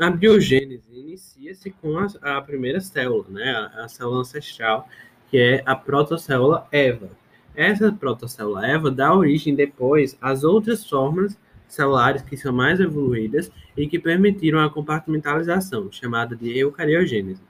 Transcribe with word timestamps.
a 0.00 0.10
biogênese 0.10 0.82
inicia-se 0.90 1.70
com 1.70 1.98
a, 1.98 2.06
a, 2.22 2.40
primeira 2.40 2.80
célula, 2.80 3.26
né, 3.28 3.50
a, 3.50 3.84
a, 3.84 3.88
célula 3.88 4.20
ancestral, 4.20 4.88
que 5.30 5.36
é 5.36 5.62
a 5.66 5.76
protocélula 5.76 6.66
Eva. 6.72 7.10
Essa 7.54 7.92
protocélula 7.92 8.66
Eva 8.66 8.90
dá 8.90 9.14
origem 9.14 9.54
depois 9.54 10.16
às 10.20 10.42
outras 10.42 10.88
formas 10.88 11.38
celulares 11.68 12.22
que 12.22 12.36
são 12.36 12.52
mais 12.52 12.80
evoluídas 12.80 13.52
e 13.76 13.86
que 13.86 13.98
permitiram 13.98 14.60
a 14.60 14.70
compartimentalização, 14.70 15.92
chamada 15.92 16.34
de 16.34 16.58
eucariogênese. 16.58 17.42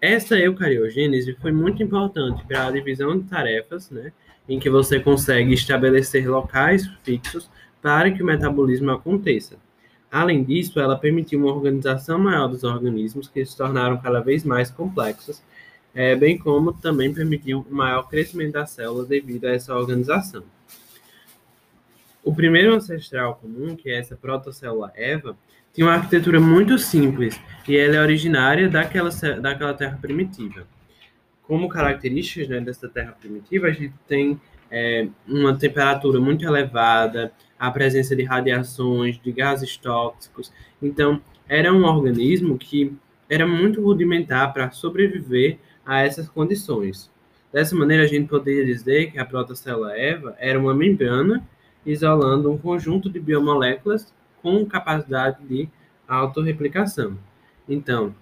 Essa 0.00 0.38
eucariogênese 0.38 1.36
foi 1.40 1.52
muito 1.52 1.82
importante 1.82 2.44
para 2.46 2.66
a 2.66 2.70
divisão 2.70 3.18
de 3.18 3.24
tarefas, 3.24 3.90
né, 3.90 4.10
em 4.48 4.58
que 4.58 4.70
você 4.70 4.98
consegue 4.98 5.52
estabelecer 5.52 6.28
locais 6.28 6.86
fixos 7.04 7.50
para 7.82 8.10
que 8.10 8.22
o 8.22 8.26
metabolismo 8.26 8.90
aconteça. 8.90 9.65
Além 10.10 10.44
disso, 10.44 10.78
ela 10.78 10.96
permitiu 10.96 11.40
uma 11.40 11.52
organização 11.52 12.18
maior 12.18 12.48
dos 12.48 12.64
organismos, 12.64 13.28
que 13.28 13.44
se 13.44 13.56
tornaram 13.56 13.98
cada 13.98 14.20
vez 14.20 14.44
mais 14.44 14.70
complexos, 14.70 15.42
é, 15.94 16.14
bem 16.14 16.38
como 16.38 16.72
também 16.72 17.12
permitiu 17.12 17.66
um 17.70 17.74
maior 17.74 18.08
crescimento 18.08 18.52
das 18.52 18.70
células 18.70 19.08
devido 19.08 19.46
a 19.46 19.52
essa 19.52 19.74
organização. 19.74 20.44
O 22.22 22.34
primeiro 22.34 22.74
ancestral 22.74 23.36
comum, 23.36 23.76
que 23.76 23.88
é 23.88 23.98
essa 23.98 24.16
protocélula 24.16 24.92
Eva, 24.96 25.36
tem 25.72 25.84
uma 25.84 25.94
arquitetura 25.94 26.40
muito 26.40 26.78
simples 26.78 27.40
e 27.68 27.76
ela 27.76 27.96
é 27.96 28.00
originária 28.00 28.68
daquela, 28.68 29.10
daquela 29.40 29.74
terra 29.74 29.98
primitiva. 30.00 30.66
Como 31.42 31.68
características 31.68 32.48
né, 32.48 32.60
dessa 32.60 32.88
terra 32.88 33.12
primitiva, 33.12 33.68
a 33.68 33.70
gente 33.70 33.94
tem 34.08 34.40
é, 34.70 35.08
uma 35.26 35.56
temperatura 35.56 36.20
muito 36.20 36.44
elevada, 36.44 37.32
a 37.58 37.70
presença 37.70 38.14
de 38.14 38.22
radiações, 38.22 39.18
de 39.18 39.32
gases 39.32 39.76
tóxicos. 39.76 40.52
Então, 40.82 41.20
era 41.48 41.72
um 41.72 41.84
organismo 41.84 42.58
que 42.58 42.94
era 43.28 43.46
muito 43.46 43.82
rudimentar 43.82 44.52
para 44.52 44.70
sobreviver 44.70 45.58
a 45.84 46.02
essas 46.02 46.28
condições. 46.28 47.10
Dessa 47.52 47.74
maneira, 47.74 48.02
a 48.02 48.06
gente 48.06 48.28
poderia 48.28 48.64
dizer 48.64 49.12
que 49.12 49.18
a 49.18 49.24
protocélula 49.24 49.96
Eva 49.96 50.36
era 50.38 50.58
uma 50.58 50.74
membrana 50.74 51.46
isolando 51.84 52.50
um 52.50 52.58
conjunto 52.58 53.08
de 53.08 53.20
biomoléculas 53.20 54.12
com 54.42 54.66
capacidade 54.66 55.38
de 55.46 55.68
autorreplicação. 56.06 57.16
Então, 57.68 58.14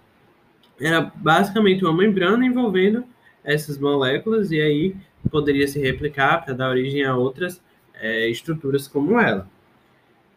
era 0.80 1.00
basicamente 1.00 1.84
uma 1.84 1.96
membrana 1.96 2.44
envolvendo 2.44 3.04
essas 3.42 3.78
moléculas 3.78 4.50
e 4.50 4.60
aí 4.60 4.96
poderia 5.30 5.66
se 5.66 5.78
replicar 5.80 6.44
para 6.44 6.54
dar 6.54 6.70
origem 6.70 7.04
a 7.04 7.16
outras 7.16 7.62
é, 7.94 8.28
estruturas 8.28 8.88
como 8.88 9.18
ela. 9.18 9.48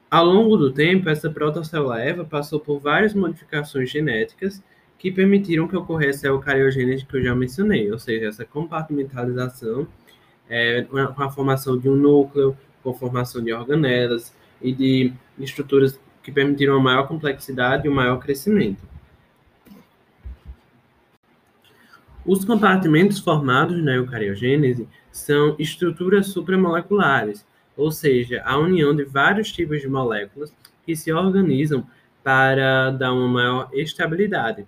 Ao 0.09 0.25
longo 0.25 0.55
do 0.55 0.71
tempo, 0.71 1.09
essa 1.09 1.30
protocélula 1.30 1.99
Eva 1.99 2.23
passou 2.23 2.59
por 2.59 2.80
várias 2.80 3.13
modificações 3.13 3.89
genéticas 3.89 4.63
que 4.97 5.11
permitiram 5.11 5.67
que 5.67 5.75
ocorresse 5.75 6.25
a 6.25 6.30
eucariogênese 6.30 7.05
que 7.05 7.17
eu 7.17 7.23
já 7.23 7.35
mencionei, 7.35 7.91
ou 7.91 7.99
seja, 7.99 8.27
essa 8.27 8.45
compartimentalização 8.45 9.88
é, 10.49 10.83
com 10.83 11.23
a 11.23 11.30
formação 11.30 11.77
de 11.77 11.89
um 11.89 11.95
núcleo, 11.95 12.58
com 12.81 12.91
a 12.91 12.93
formação 12.93 13.43
de 13.43 13.52
organelas, 13.52 14.33
e 14.61 14.71
de 14.71 15.13
estruturas 15.39 15.99
que 16.23 16.31
permitiram 16.31 16.73
uma 16.73 16.83
maior 16.83 17.08
complexidade 17.08 17.88
e 17.88 17.89
um 17.89 17.93
maior 17.93 18.17
crescimento. 18.17 18.81
Os 22.28 22.44
compartimentos 22.44 23.20
formados 23.20 23.81
na 23.81 23.94
eucariogênese 23.94 24.86
são 25.09 25.56
estruturas 25.58 26.28
supramoleculares, 26.28 27.45
ou 27.78 27.89
seja, 27.89 28.44
a 28.45 28.58
união 28.58 28.94
de 28.94 29.06
vários 29.06 29.50
tipos 29.50 29.80
de 29.80 29.88
moléculas 29.88 30.53
que 30.86 30.94
se 30.94 31.09
organizam 31.09 31.88
para 32.22 32.92
dar 32.92 33.14
uma 33.14 33.30
maior 33.30 33.70
estabilidade. 33.72 34.67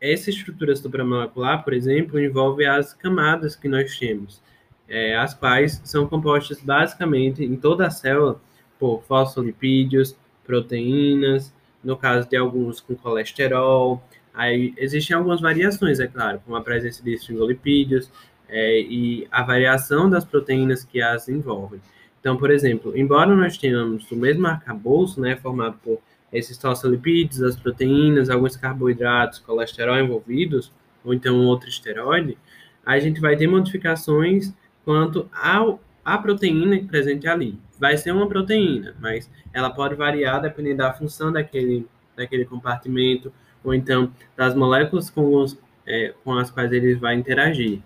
Essa 0.00 0.30
estrutura 0.30 0.74
supramolecular, 0.74 1.62
por 1.62 1.74
exemplo, 1.74 2.18
envolve 2.18 2.64
as 2.64 2.94
camadas 2.94 3.54
que 3.54 3.68
nós 3.68 3.98
temos, 3.98 4.40
é, 4.88 5.14
as 5.14 5.34
quais 5.34 5.82
são 5.84 6.06
compostas 6.06 6.58
basicamente 6.62 7.44
em 7.44 7.54
toda 7.54 7.86
a 7.86 7.90
célula 7.90 8.40
por 8.78 9.02
fosfolipídios, 9.02 10.16
proteínas, 10.42 11.52
no 11.84 11.98
caso 11.98 12.26
de 12.26 12.36
alguns 12.38 12.80
com 12.80 12.94
colesterol. 12.94 14.02
Aí 14.38 14.72
existem 14.76 15.16
algumas 15.16 15.40
variações, 15.40 15.98
é 15.98 16.06
claro, 16.06 16.40
com 16.46 16.54
a 16.54 16.60
presença 16.60 17.02
de 17.02 17.18
fosfolipídios 17.18 18.08
é, 18.48 18.80
e 18.80 19.26
a 19.32 19.42
variação 19.42 20.08
das 20.08 20.24
proteínas 20.24 20.84
que 20.84 21.02
as 21.02 21.28
envolvem. 21.28 21.80
Então, 22.20 22.36
por 22.36 22.48
exemplo, 22.48 22.96
embora 22.96 23.34
nós 23.34 23.58
tenhamos 23.58 24.08
o 24.12 24.14
mesmo 24.14 24.46
arcabouço, 24.46 25.20
né, 25.20 25.34
formado 25.34 25.76
por 25.82 25.98
esses 26.32 26.56
fosfolipídios, 26.56 27.42
as 27.42 27.56
proteínas, 27.56 28.30
alguns 28.30 28.56
carboidratos, 28.56 29.40
colesterol 29.40 29.98
envolvidos, 29.98 30.72
ou 31.04 31.12
então 31.12 31.44
outro 31.44 31.68
esteroide, 31.68 32.38
a 32.86 32.96
gente 33.00 33.20
vai 33.20 33.36
ter 33.36 33.48
modificações 33.48 34.54
quanto 34.84 35.28
ao, 35.32 35.82
à 36.04 36.16
proteína 36.16 36.78
presente 36.86 37.26
ali 37.26 37.58
vai 37.78 37.96
ser 37.96 38.12
uma 38.12 38.28
proteína, 38.28 38.94
mas 39.00 39.30
ela 39.52 39.70
pode 39.70 39.94
variar 39.94 40.40
dependendo 40.40 40.78
da 40.78 40.92
função 40.92 41.32
daquele, 41.32 41.86
daquele 42.18 42.44
compartimento, 42.44 43.32
ou 43.64 43.72
então 43.72 44.12
das 44.36 44.54
moléculas 44.54 45.08
com, 45.08 45.34
os, 45.34 45.58
é, 45.86 46.12
com 46.22 46.34
as 46.34 46.50
quais 46.50 46.70
ele 46.72 46.94
vai 46.94 47.14
interagir. 47.14 47.80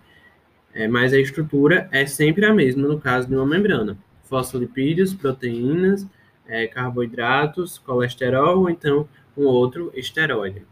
É, 0.73 0.87
mas 0.87 1.13
a 1.13 1.19
estrutura 1.19 1.87
é 1.91 2.05
sempre 2.05 2.45
a 2.45 2.53
mesma 2.53 2.87
no 2.87 2.99
caso 2.99 3.27
de 3.27 3.35
uma 3.35 3.45
membrana. 3.45 3.97
Fosfolipídios, 4.23 5.13
proteínas, 5.13 6.05
é, 6.47 6.67
carboidratos, 6.67 7.77
colesterol, 7.77 8.59
ou 8.59 8.69
então 8.69 9.07
um 9.37 9.45
outro 9.45 9.91
esteroide. 9.95 10.63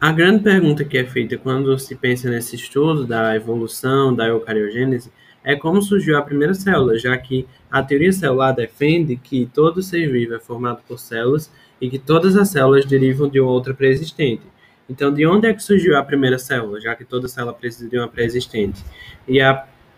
A 0.00 0.12
grande 0.12 0.44
pergunta 0.44 0.84
que 0.84 0.96
é 0.96 1.04
feita 1.04 1.36
quando 1.36 1.76
se 1.78 1.94
pensa 1.96 2.30
nesse 2.30 2.54
estudo 2.54 3.04
da 3.04 3.34
evolução 3.34 4.14
da 4.14 4.28
eucariogênese 4.28 5.12
é 5.44 5.56
como 5.56 5.80
surgiu 5.80 6.16
a 6.18 6.22
primeira 6.22 6.54
célula, 6.54 6.98
já 6.98 7.16
que 7.16 7.46
a 7.70 7.82
teoria 7.82 8.12
celular 8.12 8.52
defende 8.52 9.16
que 9.16 9.46
todo 9.46 9.82
ser 9.82 10.10
vivo 10.10 10.34
é 10.34 10.40
formado 10.40 10.82
por 10.86 10.98
células 10.98 11.52
e 11.80 11.88
que 11.88 11.98
todas 11.98 12.36
as 12.36 12.50
células 12.50 12.84
derivam 12.84 13.28
de 13.28 13.40
outra 13.40 13.72
pré-existente. 13.72 14.42
Então, 14.88 15.12
de 15.12 15.26
onde 15.26 15.46
é 15.46 15.54
que 15.54 15.62
surgiu 15.62 15.96
a 15.96 16.02
primeira 16.02 16.38
célula, 16.38 16.80
já 16.80 16.94
que 16.94 17.04
toda 17.04 17.28
célula 17.28 17.52
precisa 17.52 17.88
de 17.88 17.98
uma 17.98 18.08
pré-existente? 18.08 18.82
E 19.26 19.38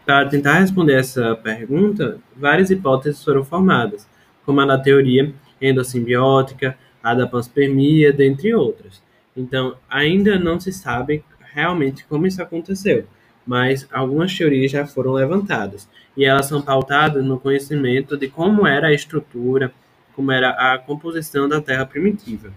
para 0.05 0.27
tentar 0.27 0.59
responder 0.59 0.95
essa 0.95 1.37
pergunta, 1.37 2.19
várias 2.37 2.71
hipóteses 2.71 3.23
foram 3.23 3.45
formadas, 3.45 4.09
como 4.45 4.61
a 4.61 4.67
da 4.67 4.79
teoria 4.79 5.33
endossimbiótica, 5.61 6.77
a 7.03 7.15
da 7.15 7.27
panspermia, 7.27 8.13
dentre 8.13 8.53
outras. 8.55 9.03
Então, 9.37 9.77
ainda 9.89 10.39
não 10.39 10.59
se 10.59 10.73
sabe 10.73 11.25
realmente 11.53 12.05
como 12.05 12.27
isso 12.27 12.43
aconteceu 12.43 13.07
mas 13.47 13.89
algumas 13.93 14.37
teorias 14.37 14.71
já 14.71 14.87
foram 14.87 15.13
levantadas 15.13 15.89
e 16.17 16.25
elas 16.25 16.47
são 16.47 16.61
pautadas 16.61 17.25
no 17.25 17.39
conhecimento 17.39 18.17
de 18.17 18.29
como 18.29 18.67
era 18.67 18.89
a 18.89 18.93
estrutura, 18.93 19.73
como 20.15 20.31
era 20.33 20.51
a 20.51 20.79
composição 20.79 21.49
da 21.49 21.61
Terra 21.61 21.87
primitiva. 21.87 22.53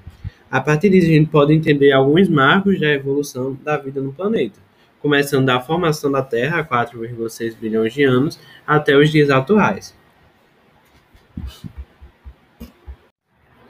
A 0.51 0.61
partir 0.61 0.89
disso, 0.89 1.07
a 1.07 1.13
gente 1.13 1.29
pode 1.29 1.53
entender 1.53 1.91
alguns 1.91 2.29
marcos 2.29 2.79
da 2.79 2.88
evolução 2.88 3.57
da 3.63 3.77
vida 3.77 4.01
no 4.01 4.13
planeta, 4.13 4.59
começando 4.99 5.45
da 5.45 5.59
formação 5.59 6.11
da 6.11 6.21
Terra 6.21 6.59
há 6.59 6.63
4,6 6.63 7.55
bilhões 7.57 7.94
de 7.94 8.03
anos 8.03 8.39
até 8.65 8.95
os 8.95 9.09
dias 9.09 9.29
atuais. 9.29 9.95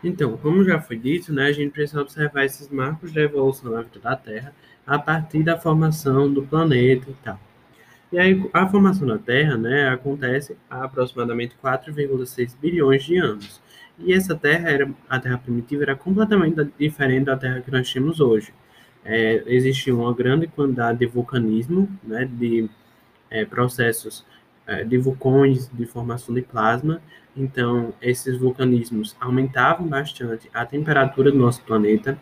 Então, 0.03 0.35
como 0.35 0.66
já 0.66 0.81
foi 0.81 0.97
dito, 0.97 1.31
né, 1.31 1.45
a 1.45 1.51
gente 1.53 1.72
precisa 1.72 2.01
observar 2.01 2.44
esses 2.44 2.68
marcos 2.68 3.13
da 3.13 3.22
evolução 3.22 3.72
da 3.72 3.81
vida 3.81 4.00
da 4.01 4.16
Terra 4.18 4.53
a 4.86 5.00
partir 5.00 5.44
da 5.44 5.58
formação 5.58 6.32
do 6.32 6.44
planeta 6.44 7.10
e 7.10 7.14
tal. 7.24 7.40
E 8.12 8.20
aí, 8.20 8.48
a 8.54 8.68
formação 8.68 9.08
da 9.08 9.18
Terra 9.18 9.58
né, 9.58 9.90
acontece 9.90 10.56
há 10.70 10.84
aproximadamente 10.84 11.56
4,6 11.64 12.56
bilhões 12.62 13.04
de 13.04 13.18
anos. 13.18 13.60
E 13.98 14.14
essa 14.14 14.36
Terra, 14.36 14.70
era, 14.70 14.90
a 15.10 15.19
Terra 15.19 15.40
primitiva, 15.40 15.81
era 15.81 15.96
completamente 15.96 16.72
diferente 16.78 17.25
da 17.25 17.36
Terra 17.36 17.62
que 17.62 17.72
nós 17.72 17.92
temos 17.92 18.19
hoje. 18.19 18.54
É, 19.04 19.44
existia 19.48 19.96
uma 19.96 20.13
grande 20.13 20.46
quantidade 20.46 21.00
de 21.00 21.07
vulcanismo, 21.07 21.90
né, 22.04 22.25
de 22.25 22.69
é, 23.31 23.46
processos 23.46 24.24
é, 24.68 24.84
de 24.84 24.98
vulcões, 24.98 25.68
de 25.74 25.86
formação 25.86 26.36
de 26.36 26.44
plasma. 26.44 27.02
Então, 27.36 27.94
esses 28.00 28.38
vulcanismos 28.38 29.16
aumentavam 29.19 29.88
bastante 29.88 30.50
a 30.54 30.66
temperatura 30.66 31.31
do 31.31 31.38
nosso 31.38 31.63
planeta. 31.63 32.18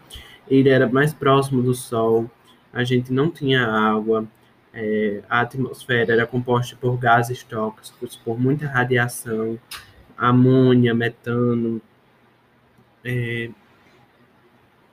Ele 0.48 0.70
era 0.70 0.88
mais 0.88 1.14
próximo 1.14 1.62
do 1.62 1.74
Sol, 1.74 2.30
a 2.74 2.84
gente 2.84 3.12
não 3.12 3.30
tinha 3.30 3.66
água, 3.66 4.28
é, 4.74 5.22
a 5.30 5.42
atmosfera 5.42 6.14
era 6.14 6.26
composta 6.26 6.76
por 6.76 6.98
gases 6.98 7.44
tóxicos, 7.44 8.16
por 8.16 8.40
muita 8.40 8.68
radiação, 8.68 9.60
amônia, 10.18 10.94
metano. 10.94 11.82
É, 13.04 13.50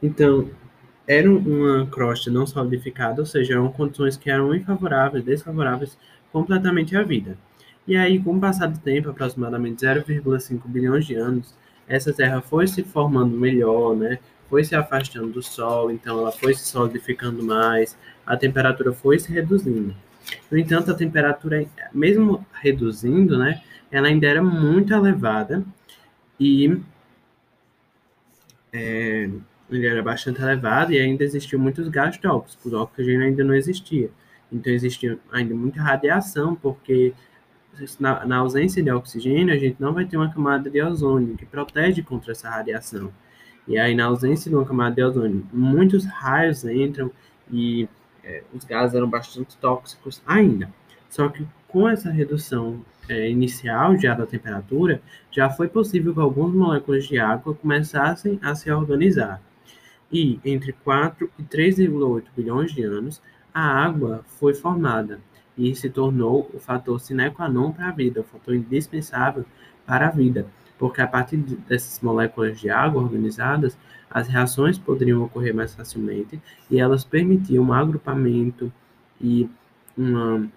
então, 0.02 0.50
era 1.06 1.30
uma 1.30 1.86
crosta 1.86 2.30
não 2.30 2.46
solidificada, 2.46 3.20
ou 3.22 3.26
seja, 3.26 3.54
eram 3.54 3.72
condições 3.72 4.16
que 4.16 4.30
eram 4.30 4.54
infavoráveis, 4.54 5.24
desfavoráveis 5.24 5.96
completamente 6.32 6.96
à 6.96 7.02
vida. 7.02 7.38
E 7.86 7.96
aí, 7.96 8.22
com 8.22 8.36
o 8.36 8.40
passar 8.40 8.66
do 8.66 8.78
tempo, 8.78 9.08
aproximadamente 9.10 9.84
0,5 9.84 10.60
bilhões 10.66 11.06
de 11.06 11.14
anos, 11.14 11.54
essa 11.88 12.12
Terra 12.12 12.42
foi 12.42 12.66
se 12.66 12.82
formando 12.82 13.34
melhor, 13.34 13.96
né? 13.96 14.18
Foi 14.48 14.64
se 14.64 14.74
afastando 14.74 15.28
do 15.28 15.42
Sol, 15.42 15.90
então 15.90 16.18
ela 16.18 16.32
foi 16.32 16.54
se 16.54 16.64
solidificando 16.64 17.44
mais, 17.44 17.96
a 18.26 18.36
temperatura 18.36 18.92
foi 18.92 19.18
se 19.18 19.30
reduzindo. 19.30 19.94
No 20.50 20.58
entanto, 20.58 20.90
a 20.90 20.94
temperatura, 20.94 21.66
mesmo 21.92 22.46
reduzindo, 22.52 23.38
né, 23.38 23.62
ela 23.90 24.08
ainda 24.08 24.26
era 24.26 24.42
muito 24.42 24.92
elevada 24.92 25.64
e 26.38 26.80
é, 28.72 29.30
era 29.70 30.02
bastante 30.02 30.40
elevado 30.40 30.92
e 30.92 30.98
ainda 30.98 31.24
existiam 31.24 31.60
muitos 31.60 31.88
gases 31.88 32.18
tóxicos, 32.18 32.72
o 32.72 32.80
oxigênio 32.80 33.26
ainda 33.26 33.44
não 33.44 33.54
existia. 33.54 34.10
Então 34.50 34.72
existia 34.72 35.18
ainda 35.30 35.54
muita 35.54 35.82
radiação, 35.82 36.54
porque 36.54 37.14
na, 38.00 38.24
na, 38.24 38.36
ausência 38.38 38.82
de 38.82 38.90
oxigênio, 38.90 39.54
a 39.54 39.58
gente 39.58 39.76
não 39.78 39.92
vai 39.92 40.04
ter 40.04 40.16
uma 40.16 40.32
camada 40.32 40.70
de 40.70 40.82
ozônio 40.82 41.36
que 41.36 41.46
protege 41.46 42.02
contra 42.02 42.32
essa 42.32 42.48
radiação. 42.48 43.12
E 43.68 43.78
aí, 43.78 43.94
na 43.94 44.06
ausência 44.06 44.50
de 44.50 44.56
uma 44.56 44.64
camada 44.64 44.96
de 44.96 45.02
ozônio, 45.02 45.46
muitos 45.52 46.06
raios 46.06 46.64
entram 46.64 47.10
e 47.52 47.86
é, 48.24 48.42
os 48.54 48.64
gases 48.64 48.96
eram 48.96 49.08
bastante 49.08 49.56
tóxicos 49.58 50.22
ainda. 50.26 50.72
Só 51.10 51.28
que 51.28 51.46
com 51.68 51.86
essa 51.86 52.10
redução 52.10 52.80
é, 53.08 53.30
inicial 53.30 53.96
já 53.98 54.14
da 54.14 54.24
temperatura, 54.26 55.02
já 55.30 55.50
foi 55.50 55.68
possível 55.68 56.14
que 56.14 56.20
algumas 56.20 56.54
moléculas 56.54 57.06
de 57.06 57.18
água 57.18 57.54
começassem 57.54 58.38
a 58.42 58.54
se 58.54 58.70
organizar. 58.70 59.40
E 60.10 60.40
entre 60.42 60.72
4 60.72 61.30
e 61.38 61.42
3,8 61.42 62.24
bilhões 62.34 62.72
de 62.72 62.82
anos, 62.82 63.20
a 63.52 63.60
água 63.60 64.24
foi 64.26 64.54
formada 64.54 65.20
e 65.56 65.74
se 65.74 65.90
tornou 65.90 66.50
o 66.54 66.58
fator 66.58 66.98
sine 67.00 67.30
qua 67.30 67.48
non 67.48 67.72
para 67.72 67.88
a 67.88 67.92
vida, 67.92 68.20
o 68.20 68.24
fator 68.24 68.54
indispensável 68.54 69.44
para 69.84 70.08
a 70.08 70.10
vida, 70.10 70.46
porque 70.78 71.00
a 71.00 71.06
partir 71.06 71.36
dessas 71.36 72.00
moléculas 72.00 72.60
de 72.60 72.70
água 72.70 73.02
organizadas, 73.02 73.76
as 74.10 74.28
reações 74.28 74.78
poderiam 74.78 75.22
ocorrer 75.22 75.54
mais 75.54 75.74
facilmente 75.74 76.40
e 76.70 76.78
elas 76.78 77.04
permitiam 77.04 77.64
um 77.64 77.72
agrupamento 77.72 78.72
e 79.20 79.48
uma 79.96 80.48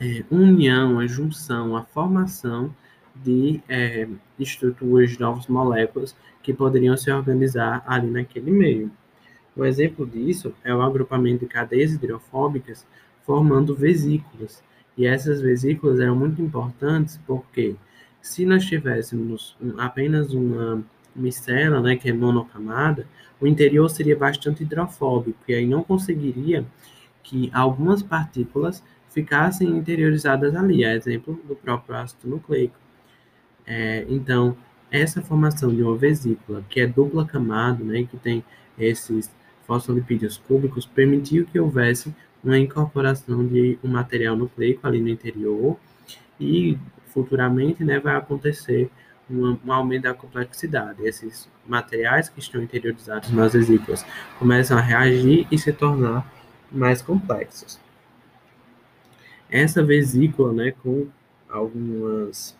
é, 0.00 0.24
união, 0.30 0.98
a 0.98 1.06
junção, 1.06 1.76
a 1.76 1.82
formação 1.82 2.74
de 3.14 3.62
é, 3.68 4.08
estruturas 4.38 5.10
de 5.10 5.20
novas 5.20 5.46
moléculas 5.46 6.16
que 6.42 6.52
poderiam 6.52 6.96
se 6.96 7.10
organizar 7.10 7.82
ali 7.86 8.10
naquele 8.10 8.50
meio. 8.50 8.90
Um 9.56 9.64
exemplo 9.64 10.04
disso 10.04 10.52
é 10.64 10.74
o 10.74 10.82
agrupamento 10.82 11.44
de 11.44 11.50
cadeias 11.50 11.92
hidrofóbicas 11.92 12.84
formando 13.24 13.74
vesículas. 13.74 14.62
E 14.96 15.06
essas 15.06 15.40
vesículas 15.40 16.00
eram 16.00 16.16
muito 16.16 16.42
importantes 16.42 17.20
porque 17.26 17.76
se 18.24 18.46
nós 18.46 18.64
tivéssemos 18.64 19.54
apenas 19.76 20.32
uma 20.32 20.82
micela, 21.14 21.78
né, 21.82 21.94
que 21.94 22.08
é 22.08 22.12
monocamada, 22.12 23.06
o 23.38 23.46
interior 23.46 23.86
seria 23.90 24.16
bastante 24.16 24.62
hidrofóbico 24.62 25.38
e 25.46 25.54
aí 25.54 25.66
não 25.66 25.84
conseguiria 25.84 26.64
que 27.22 27.50
algumas 27.52 28.02
partículas 28.02 28.82
ficassem 29.10 29.68
interiorizadas 29.68 30.56
ali, 30.56 30.86
a 30.86 30.94
exemplo 30.94 31.38
do 31.46 31.54
próprio 31.54 31.96
ácido 31.96 32.26
nucleico. 32.26 32.74
É, 33.66 34.06
então, 34.08 34.56
essa 34.90 35.20
formação 35.20 35.68
de 35.74 35.82
uma 35.82 35.94
vesícula, 35.94 36.64
que 36.70 36.80
é 36.80 36.86
dupla 36.86 37.26
camada, 37.26 37.84
né, 37.84 38.04
que 38.10 38.16
tem 38.16 38.42
esses 38.78 39.30
fosfolipídios 39.66 40.38
cúbicos, 40.38 40.86
permitiu 40.86 41.44
que 41.44 41.60
houvesse 41.60 42.14
uma 42.42 42.58
incorporação 42.58 43.46
de 43.46 43.78
um 43.84 43.88
material 43.88 44.34
nucleico 44.34 44.86
ali 44.86 44.98
no 44.98 45.10
interior 45.10 45.76
e 46.40 46.78
futuramente 47.14 47.84
né, 47.84 47.98
vai 47.98 48.16
acontecer 48.16 48.90
um, 49.30 49.56
um 49.64 49.72
aumento 49.72 50.02
da 50.02 50.12
complexidade. 50.12 51.06
Esses 51.06 51.48
materiais 51.66 52.28
que 52.28 52.40
estão 52.40 52.62
interiorizados 52.62 53.30
nas 53.30 53.54
vesículas 53.54 54.04
começam 54.38 54.76
a 54.76 54.80
reagir 54.80 55.46
e 55.50 55.56
se 55.56 55.72
tornar 55.72 56.30
mais 56.70 57.00
complexos. 57.00 57.80
Essa 59.48 59.82
vesícula, 59.82 60.52
né, 60.52 60.74
com 60.82 61.06
algumas 61.48 62.56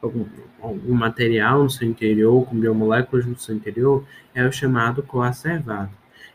algum, 0.00 0.94
material 0.94 1.64
no 1.64 1.70
seu 1.70 1.88
interior, 1.88 2.46
com 2.46 2.58
biomoléculas 2.58 3.26
no 3.26 3.36
seu 3.36 3.54
interior, 3.54 4.04
é 4.34 4.46
o 4.46 4.52
chamado 4.52 5.02
coacervado. 5.02 5.90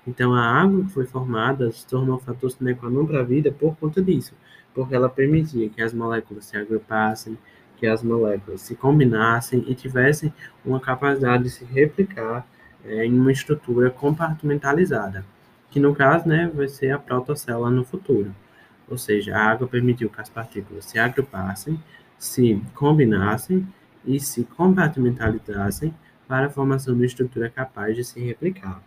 Então, 0.06 0.34
a 0.34 0.42
água 0.42 0.84
que 0.84 0.90
foi 0.90 1.06
formada 1.06 1.72
se 1.72 1.88
tornou 1.88 2.18
um 2.18 2.20
fator 2.20 2.52
sine 2.52 2.76
qua 2.76 2.90
non 2.90 3.06
para 3.06 3.22
a 3.22 3.24
vida 3.24 3.52
por 3.52 3.78
conta 3.78 4.02
disso, 4.02 4.34
porque 4.74 4.96
ela 4.96 5.10
permitia 5.10 5.70
que 5.70 5.82
as 5.82 5.94
moléculas 5.94 6.46
se 6.46 6.58
agrupassem, 6.58 7.38
que 7.78 7.88
as 7.88 8.02
moléculas 8.02 8.62
se 8.62 8.76
combinassem 8.76 9.64
e 9.68 9.76
tivessem 9.76 10.34
uma 10.66 10.80
capacidade 10.80 11.44
de 11.44 11.50
se 11.50 11.66
replicar 11.66 12.48
é, 12.86 13.06
em 13.06 13.18
uma 13.18 13.32
estrutura 13.32 13.90
compartimentalizada, 13.90 15.26
que 15.70 15.80
no 15.80 15.94
caso 15.94 16.28
né, 16.28 16.52
vai 16.54 16.68
ser 16.68 16.92
a 16.92 17.00
protocélula 17.00 17.70
no 17.70 17.84
futuro. 17.84 18.34
Ou 18.90 18.98
seja, 18.98 19.36
a 19.36 19.52
água 19.52 19.68
permitiu 19.68 20.10
que 20.10 20.22
as 20.22 20.30
partículas 20.30 20.86
se 20.86 21.00
agrupassem, 21.00 21.82
se 22.18 22.62
combinassem 22.74 23.68
e 24.06 24.20
se 24.20 24.44
compartimentalizassem 24.44 25.94
para 26.28 26.48
a 26.48 26.50
formação 26.50 26.94
de 26.94 27.00
uma 27.02 27.06
estrutura 27.06 27.50
capaz 27.50 27.96
de 27.96 28.04
se 28.04 28.20
replicar. 28.20 28.82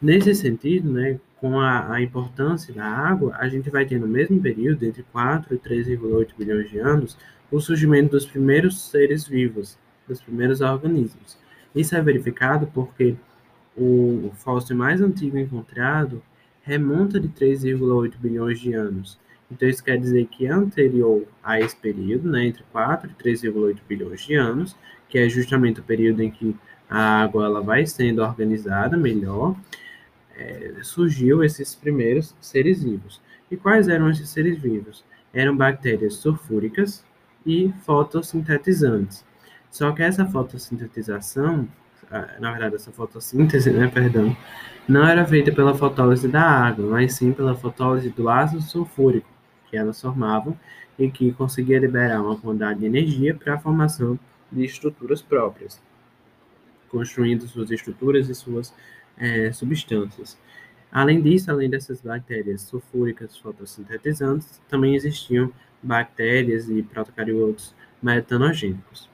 Nesse 0.00 0.34
sentido, 0.34 0.90
né, 0.90 1.18
com 1.40 1.58
a, 1.58 1.94
a, 1.94 2.02
importância 2.02 2.72
da 2.72 2.84
água, 2.84 3.34
a 3.38 3.48
gente 3.48 3.70
vai 3.70 3.86
ter 3.86 3.98
no 3.98 4.06
mesmo 4.06 4.40
período, 4.40 4.84
entre 4.84 5.02
4 5.04 5.54
e 5.54 5.58
3,8 5.58 6.28
bilhões 6.36 6.70
de 6.70 6.78
anos, 6.78 7.16
o 7.50 7.58
surgimento 7.58 8.10
dos 8.10 8.26
primeiros 8.26 8.90
seres 8.90 9.26
vivos, 9.26 9.78
dos 10.06 10.20
primeiros 10.20 10.60
organismos. 10.60 11.38
Isso 11.74 11.96
é 11.96 12.02
verificado 12.02 12.66
porque 12.66 13.16
o 13.76 14.30
fóssil 14.34 14.76
mais 14.76 15.00
antigo 15.00 15.38
encontrado 15.38 16.22
remonta 16.62 17.18
de 17.18 17.28
3,8 17.28 18.18
bilhões 18.18 18.60
de 18.60 18.74
anos. 18.74 19.18
Então, 19.50 19.68
isso 19.68 19.82
quer 19.82 19.98
dizer 19.98 20.26
que 20.26 20.46
anterior 20.46 21.24
a 21.42 21.58
esse 21.58 21.74
período, 21.74 22.30
né, 22.30 22.46
entre 22.46 22.62
4 22.70 23.10
e 23.10 23.22
3,8 23.22 23.78
bilhões 23.88 24.20
de 24.20 24.34
anos, 24.34 24.76
que 25.08 25.18
é 25.18 25.28
justamente 25.28 25.80
o 25.80 25.82
período 25.82 26.22
em 26.22 26.30
que 26.30 26.54
a 26.88 27.22
água 27.22 27.46
ela 27.46 27.60
vai 27.60 27.86
sendo 27.86 28.22
organizada 28.22 28.96
melhor, 28.96 29.56
é, 30.40 30.72
surgiu 30.82 31.44
esses 31.44 31.74
primeiros 31.74 32.34
seres 32.40 32.82
vivos. 32.82 33.20
E 33.50 33.56
quais 33.56 33.88
eram 33.88 34.08
esses 34.08 34.30
seres 34.30 34.58
vivos? 34.58 35.04
Eram 35.34 35.54
bactérias 35.54 36.14
sulfúricas 36.14 37.04
e 37.44 37.72
fotossintetizantes. 37.84 39.24
Só 39.70 39.92
que 39.92 40.02
essa 40.02 40.24
fotossintetização, 40.26 41.68
na 42.40 42.50
verdade, 42.50 42.74
essa 42.74 42.90
fotossíntese, 42.90 43.70
né, 43.70 43.86
perdão, 43.86 44.36
não 44.88 45.06
era 45.06 45.24
feita 45.24 45.52
pela 45.52 45.74
fotólise 45.74 46.26
da 46.26 46.42
água, 46.42 46.86
mas 46.86 47.14
sim 47.14 47.32
pela 47.32 47.54
fotólise 47.54 48.10
do 48.10 48.28
ácido 48.28 48.62
sulfúrico, 48.62 49.28
que 49.68 49.76
elas 49.76 50.00
formavam 50.00 50.58
e 50.98 51.08
que 51.10 51.32
conseguia 51.32 51.78
liberar 51.78 52.20
uma 52.20 52.36
quantidade 52.36 52.80
de 52.80 52.86
energia 52.86 53.34
para 53.34 53.54
a 53.54 53.58
formação 53.58 54.18
de 54.50 54.64
estruturas 54.64 55.22
próprias, 55.22 55.80
construindo 56.88 57.46
suas 57.46 57.70
estruturas 57.70 58.28
e 58.28 58.34
suas 58.34 58.74
é, 59.20 59.52
substâncias. 59.52 60.36
Além 60.90 61.20
disso, 61.20 61.50
além 61.50 61.70
dessas 61.70 62.00
bactérias 62.00 62.62
sulfúricas 62.62 63.36
fotossintetizantes, 63.36 64.60
também 64.68 64.96
existiam 64.96 65.52
bactérias 65.82 66.68
e 66.68 66.82
protocariotos 66.82 67.74
metanogênicos. 68.02 69.08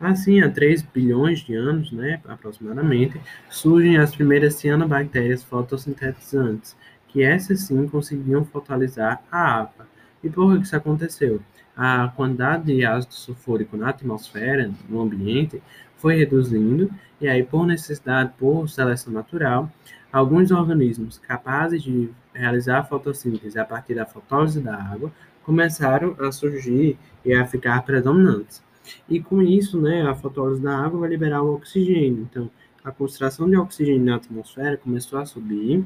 Assim, 0.00 0.40
há 0.40 0.50
3 0.50 0.80
bilhões 0.80 1.40
de 1.40 1.54
anos, 1.54 1.92
né, 1.92 2.22
aproximadamente, 2.26 3.20
surgem 3.50 3.98
as 3.98 4.14
primeiras 4.14 4.54
cianobactérias 4.54 5.44
fotossintetizantes, 5.44 6.74
que 7.08 7.22
essas 7.22 7.60
sim 7.60 7.86
conseguiam 7.86 8.44
fotolizar 8.44 9.22
a 9.30 9.60
água. 9.60 9.86
E 10.24 10.30
por 10.30 10.56
que 10.56 10.64
isso 10.64 10.76
aconteceu? 10.76 11.42
A 11.82 12.08
quantidade 12.08 12.66
de 12.66 12.84
ácido 12.84 13.14
sulfúrico 13.14 13.74
na 13.74 13.88
atmosfera, 13.88 14.70
no 14.86 15.00
ambiente, 15.00 15.62
foi 15.96 16.14
reduzindo, 16.14 16.90
e 17.18 17.26
aí, 17.26 17.42
por 17.42 17.66
necessidade, 17.66 18.34
por 18.36 18.68
seleção 18.68 19.10
natural, 19.10 19.72
alguns 20.12 20.50
organismos 20.50 21.16
capazes 21.16 21.82
de 21.82 22.10
realizar 22.34 22.80
a 22.80 22.84
fotossíntese 22.84 23.58
a 23.58 23.64
partir 23.64 23.94
da 23.94 24.04
fotólise 24.04 24.60
da 24.60 24.76
água 24.76 25.10
começaram 25.42 26.14
a 26.20 26.30
surgir 26.30 26.98
e 27.24 27.32
a 27.32 27.46
ficar 27.46 27.82
predominantes. 27.82 28.62
E 29.08 29.18
com 29.18 29.40
isso, 29.40 29.80
né, 29.80 30.02
a 30.02 30.14
fotólise 30.14 30.60
da 30.60 30.76
água 30.76 31.00
vai 31.00 31.08
liberar 31.08 31.40
o 31.40 31.54
oxigênio. 31.54 32.28
Então, 32.30 32.50
a 32.84 32.92
concentração 32.92 33.48
de 33.48 33.56
oxigênio 33.56 34.04
na 34.04 34.16
atmosfera 34.16 34.76
começou 34.76 35.18
a 35.18 35.24
subir. 35.24 35.82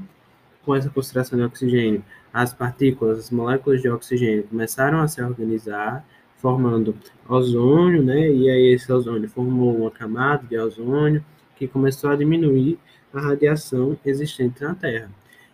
Com 0.64 0.74
essa 0.74 0.90
concentração 0.90 1.38
de 1.38 1.44
oxigênio, 1.44 2.02
as 2.34 2.52
partículas, 2.52 3.20
as 3.20 3.30
moléculas 3.30 3.80
de 3.80 3.88
oxigênio 3.88 4.42
começaram 4.42 5.00
a 5.00 5.06
se 5.06 5.22
organizar 5.22 6.04
formando 6.38 6.94
ozônio, 7.28 8.02
né? 8.02 8.28
E 8.28 8.50
aí 8.50 8.74
esse 8.74 8.92
ozônio 8.92 9.28
formou 9.30 9.74
uma 9.74 9.90
camada 9.90 10.44
de 10.44 10.58
ozônio 10.58 11.24
que 11.54 11.68
começou 11.68 12.10
a 12.10 12.16
diminuir 12.16 12.76
a 13.12 13.20
radiação 13.20 13.96
existente 14.04 14.62
na 14.62 14.74
Terra. 14.74 15.08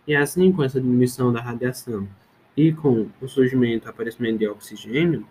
E 0.06 0.16
assim, 0.16 0.50
com 0.50 0.64
essa 0.64 0.80
diminuição 0.80 1.30
da 1.30 1.40
radiação 1.40 2.08
e 2.56 2.72
com 2.72 3.08
o 3.20 3.28
surgimento, 3.28 3.88
aparecimento 3.88 4.38
de 4.38 4.48
oxigênio, 4.48 5.26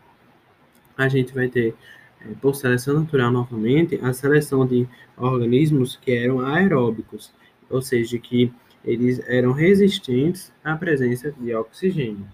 a 0.96 1.10
gente 1.10 1.34
vai 1.34 1.50
ter 1.50 1.74
é, 2.22 2.28
por 2.40 2.56
seleção 2.56 3.00
natural 3.00 3.32
novamente, 3.32 4.00
a 4.04 4.14
seleção 4.14 4.68
de 4.68 4.88
organismos 5.18 5.98
que 5.98 6.12
eram 6.12 6.42
aeróbicos, 6.42 7.34
ou 7.70 7.82
seja, 7.82 8.20
que 8.20 8.54
eles 8.84 9.20
eram 9.28 9.52
resistentes 9.52 10.52
à 10.64 10.76
presença 10.76 11.32
de 11.32 11.54
oxigênio. 11.54 12.26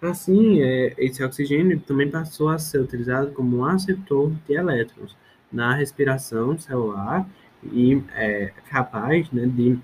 Assim, 0.00 0.62
é, 0.62 0.94
esse 0.96 1.22
oxigênio 1.24 1.80
também 1.80 2.08
passou 2.08 2.48
a 2.48 2.58
ser 2.58 2.78
utilizado 2.78 3.32
como 3.32 3.58
um 3.58 3.64
aceptor 3.64 4.30
de 4.46 4.54
elétrons 4.54 5.16
na 5.50 5.74
respiração 5.74 6.56
celular 6.56 7.28
e 7.64 8.00
é 8.14 8.52
capaz 8.70 9.30
né, 9.32 9.46
de 9.46 9.76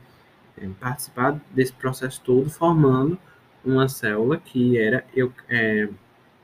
é, 0.57 0.69
participar 0.79 1.41
desse 1.50 1.73
processo 1.73 2.21
todo, 2.25 2.49
formando 2.49 3.19
uma 3.64 3.88
célula 3.88 4.37
que 4.37 4.79
era, 4.79 5.05
eu, 5.14 5.33
é, 5.49 5.88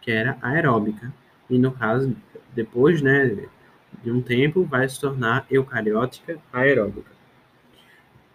que 0.00 0.10
era 0.10 0.36
aeróbica. 0.42 1.12
E 1.48 1.58
no 1.58 1.70
caso, 1.70 2.16
depois 2.52 3.00
né, 3.00 3.36
de 4.02 4.10
um 4.10 4.20
tempo, 4.20 4.64
vai 4.64 4.88
se 4.88 5.00
tornar 5.00 5.46
eucariótica 5.48 6.38
aeróbica. 6.52 7.19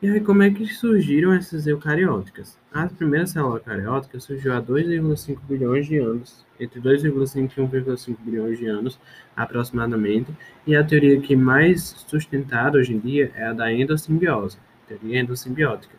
E 0.05 0.07
aí, 0.07 0.21
como 0.21 0.43
é 0.43 0.51
que 0.51 0.67
surgiram 0.67 1.33
essas 1.33 1.65
eucarióticas? 1.65 2.59
A 2.71 2.85
primeira 2.85 3.25
célula 3.25 3.55
eucariótica 3.55 4.19
surgiu 4.19 4.53
há 4.53 4.61
2,5 4.61 5.39
bilhões 5.49 5.87
de 5.87 5.97
anos, 5.97 6.45
entre 6.59 6.79
2,5 6.79 7.51
e 7.57 7.61
1,5 7.61 8.15
bilhões 8.19 8.59
de 8.59 8.67
anos, 8.67 8.99
aproximadamente, 9.35 10.31
e 10.67 10.75
a 10.75 10.83
teoria 10.83 11.19
que 11.19 11.35
mais 11.35 11.81
sustentada 12.07 12.77
hoje 12.77 12.93
em 12.93 12.99
dia 12.99 13.31
é 13.33 13.45
a 13.45 13.53
da 13.53 13.73
endossimbiose, 13.73 14.59
teoria 14.87 15.21
endossimbiótica, 15.21 15.95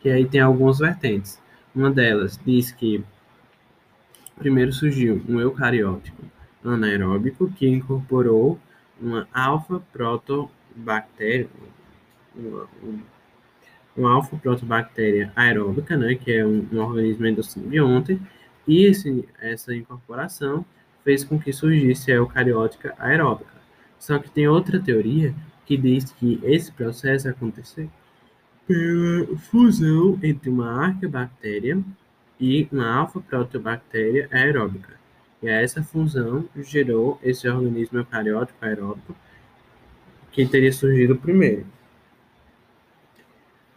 que 0.00 0.08
aí 0.08 0.24
tem 0.24 0.40
algumas 0.40 0.78
vertentes. 0.78 1.42
Uma 1.74 1.90
delas 1.90 2.38
diz 2.46 2.70
que 2.70 3.04
primeiro 4.36 4.72
surgiu 4.72 5.20
um 5.28 5.40
eucariótico 5.40 6.22
anaeróbico 6.64 7.50
que 7.50 7.66
incorporou 7.66 8.56
uma 9.02 9.26
alfa-protobactéria, 9.34 11.48
uma, 12.36 12.68
uma 12.80 13.17
alfa-protobactéria 14.06 15.32
aeróbica, 15.34 15.96
né, 15.96 16.14
que 16.14 16.32
é 16.32 16.46
um, 16.46 16.66
um 16.72 16.78
organismo 16.78 17.26
endossimbiante, 17.26 18.20
e 18.66 18.84
esse, 18.84 19.26
essa 19.40 19.74
incorporação 19.74 20.64
fez 21.04 21.24
com 21.24 21.38
que 21.38 21.52
surgisse 21.52 22.12
a 22.12 22.16
eucariótica 22.16 22.94
aeróbica. 22.98 23.58
Só 23.98 24.18
que 24.18 24.30
tem 24.30 24.46
outra 24.46 24.78
teoria 24.78 25.34
que 25.64 25.76
diz 25.76 26.12
que 26.12 26.38
esse 26.42 26.70
processo 26.72 27.28
aconteceu 27.28 27.90
pela 28.66 29.36
fusão 29.38 30.18
entre 30.22 30.50
uma 30.50 30.86
arqueobactéria 30.86 31.82
e 32.38 32.68
uma 32.70 32.94
alfa-protobactéria 32.94 34.28
aeróbica. 34.30 34.98
E 35.42 35.48
essa 35.48 35.82
fusão 35.82 36.46
gerou 36.56 37.18
esse 37.22 37.48
organismo 37.48 37.98
eucariótico 37.98 38.64
aeróbico 38.64 39.16
que 40.30 40.46
teria 40.46 40.72
surgido 40.72 41.16
primeiro. 41.16 41.66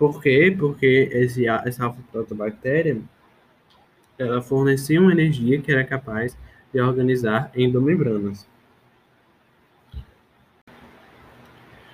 Por 0.02 0.20
quê? 0.20 0.52
Porque 0.58 1.10
esse, 1.12 1.48
essa 1.48 1.86
alfa-protobactéria 1.86 3.00
ela 4.18 4.42
fornecia 4.42 5.00
uma 5.00 5.12
energia 5.12 5.62
que 5.62 5.72
era 5.72 5.84
capaz 5.84 6.36
de 6.74 6.82
organizar 6.82 7.52
endomembranas. 7.56 8.48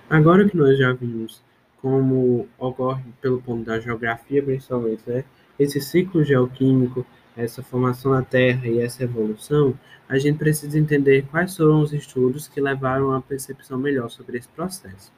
Agora 0.10 0.48
que 0.48 0.56
nós 0.56 0.78
já 0.78 0.94
vimos 0.94 1.44
como 1.82 2.48
ocorre 2.58 3.04
pelo 3.20 3.42
ponto 3.42 3.66
da 3.66 3.78
geografia, 3.78 4.42
principalmente, 4.42 5.04
né, 5.06 5.26
esse 5.60 5.82
ciclo 5.82 6.24
geoquímico, 6.24 7.06
essa 7.36 7.62
formação 7.62 8.14
da 8.14 8.22
Terra 8.22 8.70
e 8.70 8.80
essa 8.80 9.04
evolução, 9.04 9.78
a 10.08 10.18
gente 10.18 10.38
precisa 10.38 10.80
entender 10.80 11.26
quais 11.30 11.58
foram 11.58 11.82
os 11.82 11.92
estudos 11.92 12.48
que 12.48 12.62
levaram 12.62 13.08
a 13.08 13.16
uma 13.16 13.22
percepção 13.22 13.78
melhor 13.78 14.10
sobre 14.10 14.38
esse 14.38 14.48
processo. 14.48 15.12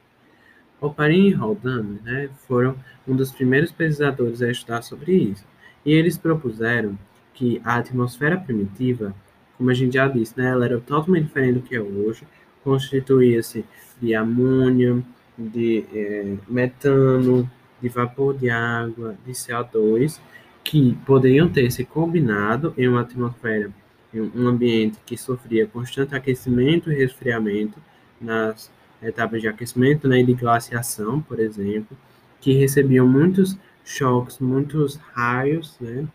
Oparin 0.80 1.28
e 1.28 1.34
Haldane 1.34 2.00
né, 2.02 2.30
foram 2.46 2.76
um 3.06 3.14
dos 3.14 3.30
primeiros 3.30 3.70
pesquisadores 3.70 4.42
a 4.42 4.50
estudar 4.50 4.82
sobre 4.82 5.12
isso, 5.12 5.44
e 5.84 5.92
eles 5.92 6.16
propuseram 6.16 6.98
que 7.34 7.60
a 7.64 7.76
atmosfera 7.76 8.36
primitiva, 8.38 9.14
como 9.56 9.70
a 9.70 9.74
gente 9.74 9.94
já 9.94 10.08
disse, 10.08 10.36
né, 10.36 10.50
ela 10.50 10.64
era 10.64 10.80
totalmente 10.80 11.26
diferente 11.26 11.54
do 11.54 11.62
que 11.62 11.74
é 11.74 11.80
hoje, 11.80 12.26
constituía-se 12.62 13.64
de 14.00 14.14
amônia, 14.14 15.02
de 15.36 15.84
é, 15.92 16.36
metano, 16.48 17.50
de 17.80 17.88
vapor 17.88 18.36
de 18.36 18.50
água, 18.50 19.16
de 19.24 19.32
CO2, 19.32 20.20
que 20.62 20.96
poderiam 21.06 21.48
ter 21.48 21.70
se 21.70 21.84
combinado 21.84 22.74
em 22.76 22.86
uma 22.88 23.00
atmosfera, 23.00 23.70
em 24.12 24.20
um 24.20 24.46
ambiente 24.46 24.98
que 25.06 25.16
sofria 25.16 25.66
constante 25.66 26.14
aquecimento 26.14 26.92
e 26.92 26.94
resfriamento 26.94 27.78
nas 28.20 28.70
etapas 29.02 29.40
de 29.40 29.48
aquecimento 29.48 30.08
né, 30.08 30.20
e 30.20 30.24
de 30.24 30.34
glaciação, 30.34 31.20
por 31.20 31.38
exemplo, 31.40 31.96
que 32.40 32.52
recebiam 32.52 33.06
muitos 33.06 33.56
choques, 33.84 34.38
muitos 34.38 34.96
raios, 35.12 35.76
né, 35.80 36.06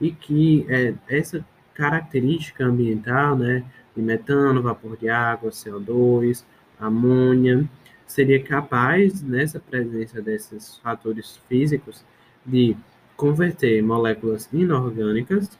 e 0.00 0.10
que 0.10 0.66
é, 0.68 0.94
essa 1.08 1.44
característica 1.74 2.64
ambiental, 2.64 3.36
né, 3.36 3.64
de 3.96 4.02
metano, 4.02 4.62
vapor 4.62 4.96
de 4.96 5.08
água, 5.08 5.50
CO2, 5.50 6.44
amônia, 6.78 7.68
seria 8.06 8.42
capaz, 8.42 9.22
nessa 9.22 9.58
presença 9.58 10.20
desses 10.20 10.76
fatores 10.78 11.40
físicos, 11.48 12.04
de 12.44 12.76
converter 13.16 13.82
moléculas 13.82 14.48
inorgânicas 14.52 15.50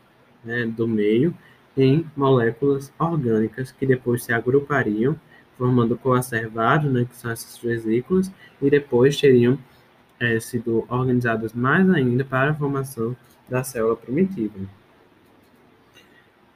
né, 0.44 0.66
do 0.66 0.86
meio 0.86 1.34
em 1.76 2.06
moléculas 2.16 2.92
orgânicas 2.98 3.72
que 3.72 3.86
depois 3.86 4.22
se 4.22 4.32
agrupariam 4.32 5.18
formando 5.56 5.96
coacervado, 5.96 6.90
né, 6.90 7.04
que 7.04 7.16
são 7.16 7.30
essas 7.30 7.56
vesículas, 7.58 8.30
e 8.60 8.70
depois 8.70 9.16
teriam 9.16 9.58
é, 10.18 10.38
sido 10.40 10.84
organizadas 10.88 11.52
mais 11.52 11.88
ainda 11.90 12.24
para 12.24 12.50
a 12.50 12.54
formação 12.54 13.16
da 13.48 13.62
célula 13.62 13.96
primitiva. 13.96 14.58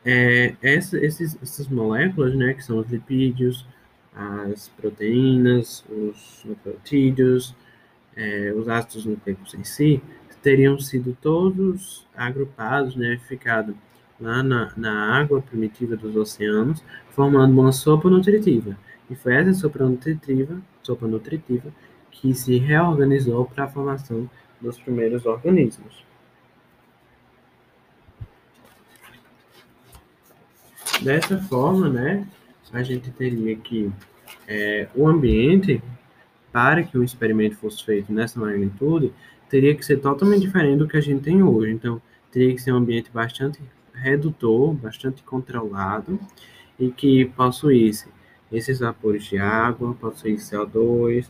É, 0.05 0.55
esses, 0.63 1.37
essas 1.43 1.69
moléculas, 1.69 2.35
né, 2.35 2.55
que 2.55 2.65
são 2.65 2.79
os 2.79 2.89
lipídios, 2.89 3.67
as 4.15 4.69
proteínas, 4.69 5.85
os 5.89 6.43
nucleotídeos, 6.45 7.55
é, 8.17 8.53
os 8.57 8.69
ácidos 8.69 9.05
nucleicos 9.07 9.55
em 9.55 9.65
si, 9.65 10.03
teriam 10.43 10.79
sido 10.79 11.17
todos 11.21 12.07
agrupados, 12.17 12.97
né, 12.97 13.21
ficado 13.29 13.77
lá 14.21 14.43
na, 14.43 14.73
na 14.77 15.19
água 15.19 15.43
primitiva 15.43 15.97
dos 15.97 16.17
oceanos, 16.17 16.83
formando 17.11 17.61
uma 17.61 17.73
sopa 17.73 18.09
nutritiva. 18.09 18.77
E 19.11 19.15
foi 19.15 19.35
essa 19.35 19.55
sopa 19.55 19.79
nutritiva, 19.85 20.61
sopa 20.83 21.07
nutritiva 21.07 21.73
que 22.11 22.35
se 22.35 22.59
reorganizou 22.59 23.47
para 23.47 23.65
a 23.65 23.69
formação 23.69 24.29
dos 24.61 24.79
primeiros 24.79 25.25
organismos. 25.25 26.05
Dessa 31.03 31.39
forma, 31.39 31.89
né, 31.89 32.27
a 32.73 32.83
gente 32.83 33.11
teria 33.13 33.57
que 33.57 33.91
é, 34.47 34.89
o 34.95 35.07
ambiente, 35.07 35.81
para 36.51 36.83
que 36.83 36.99
o 36.99 37.05
experimento 37.05 37.57
fosse 37.57 37.85
feito 37.85 38.13
nessa 38.13 38.41
magnitude, 38.41 39.13
teria 39.49 39.75
que 39.75 39.85
ser 39.85 39.99
totalmente 39.99 40.41
diferente 40.41 40.79
do 40.79 40.89
que 40.89 40.97
a 40.97 41.01
gente 41.01 41.23
tem 41.23 41.43
hoje. 41.43 41.73
Então, 41.73 42.03
teria 42.33 42.53
que 42.53 42.61
ser 42.61 42.73
um 42.73 42.77
ambiente 42.77 43.11
bastante 43.13 43.61
redutor, 43.93 44.73
bastante 44.73 45.23
controlado 45.23 46.19
e 46.79 46.91
que 46.91 47.27
possuísse 47.27 48.09
esses 48.51 48.79
vapores 48.79 49.25
de 49.25 49.39
água, 49.39 49.95
possuísse 49.95 50.55
CO2, 50.55 51.27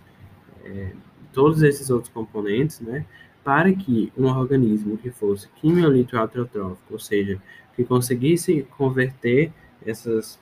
é, 0.64 0.92
todos 1.32 1.62
esses 1.62 1.90
outros 1.90 2.12
componentes, 2.12 2.80
né, 2.80 3.04
para 3.44 3.72
que 3.72 4.12
um 4.16 4.26
organismo 4.26 4.96
que 4.98 5.10
fosse 5.10 5.48
quimiolito 5.56 6.16
autotrófico, 6.16 6.92
ou 6.92 6.98
seja, 6.98 7.40
que 7.74 7.84
conseguisse 7.84 8.66
converter 8.76 9.52
essas 9.84 10.38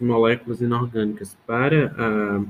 moléculas 0.00 0.60
inorgânicas 0.60 1.36
para 1.46 1.94
a, 1.96 2.42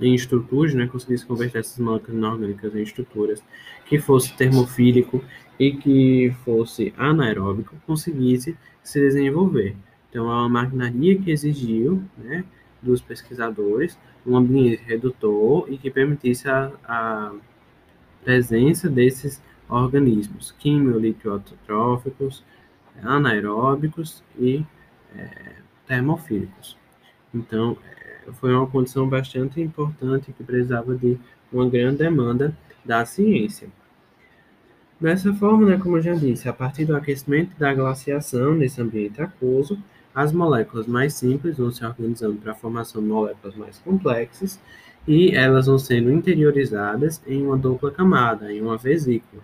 em 0.00 0.14
estruturas, 0.14 0.74
né, 0.74 0.86
conseguisse 0.86 1.26
converter 1.26 1.58
essas 1.58 1.78
moléculas 1.78 2.16
inorgânicas 2.16 2.74
em 2.74 2.82
estruturas 2.82 3.42
que 3.86 3.98
fosse 3.98 4.34
termofílico 4.36 5.22
e 5.58 5.72
que 5.72 6.34
fosse 6.44 6.94
anaeróbico, 6.96 7.76
conseguisse 7.86 8.56
se 8.82 9.00
desenvolver. 9.00 9.76
Então, 10.10 10.30
é 10.30 10.34
uma 10.34 10.48
maquinaria 10.48 11.16
que 11.18 11.30
exigiu 11.30 12.02
né, 12.18 12.44
dos 12.82 13.00
pesquisadores 13.00 13.96
um 14.26 14.36
ambiente 14.36 14.82
redutor 14.82 15.66
e 15.72 15.78
que 15.78 15.90
permitisse 15.90 16.48
a, 16.48 16.72
a 16.84 17.32
presença 18.22 18.88
desses 18.88 19.40
organismos 19.68 20.52
quimiolitotróficos, 20.58 22.44
anaeróbicos 23.02 24.22
e 24.38 24.64
é, 25.16 25.54
termofílicos. 25.86 26.76
Então, 27.32 27.78
é, 28.26 28.32
foi 28.32 28.52
uma 28.52 28.66
condição 28.66 29.08
bastante 29.08 29.60
importante 29.60 30.32
que 30.32 30.42
precisava 30.42 30.94
de 30.96 31.18
uma 31.52 31.68
grande 31.68 31.98
demanda 31.98 32.56
da 32.84 33.04
ciência. 33.06 33.68
Dessa 35.00 35.32
forma, 35.32 35.66
né, 35.66 35.78
como 35.78 35.96
eu 35.96 36.02
já 36.02 36.12
disse, 36.12 36.48
a 36.48 36.52
partir 36.52 36.84
do 36.84 36.94
aquecimento 36.94 37.58
da 37.58 37.72
glaciação 37.72 38.54
nesse 38.54 38.82
ambiente 38.82 39.22
aquoso, 39.22 39.78
as 40.14 40.32
moléculas 40.32 40.86
mais 40.86 41.14
simples 41.14 41.58
vão 41.58 41.70
se 41.70 41.84
organizando 41.84 42.36
para 42.36 42.52
a 42.52 42.54
formação 42.54 43.00
de 43.00 43.08
moléculas 43.08 43.54
mais 43.56 43.78
complexas 43.78 44.58
e 45.06 45.34
elas 45.34 45.66
vão 45.66 45.78
sendo 45.78 46.10
interiorizadas 46.10 47.22
em 47.26 47.46
uma 47.46 47.56
dupla 47.56 47.90
camada, 47.90 48.52
em 48.52 48.60
uma 48.60 48.76
vesícula. 48.76 49.42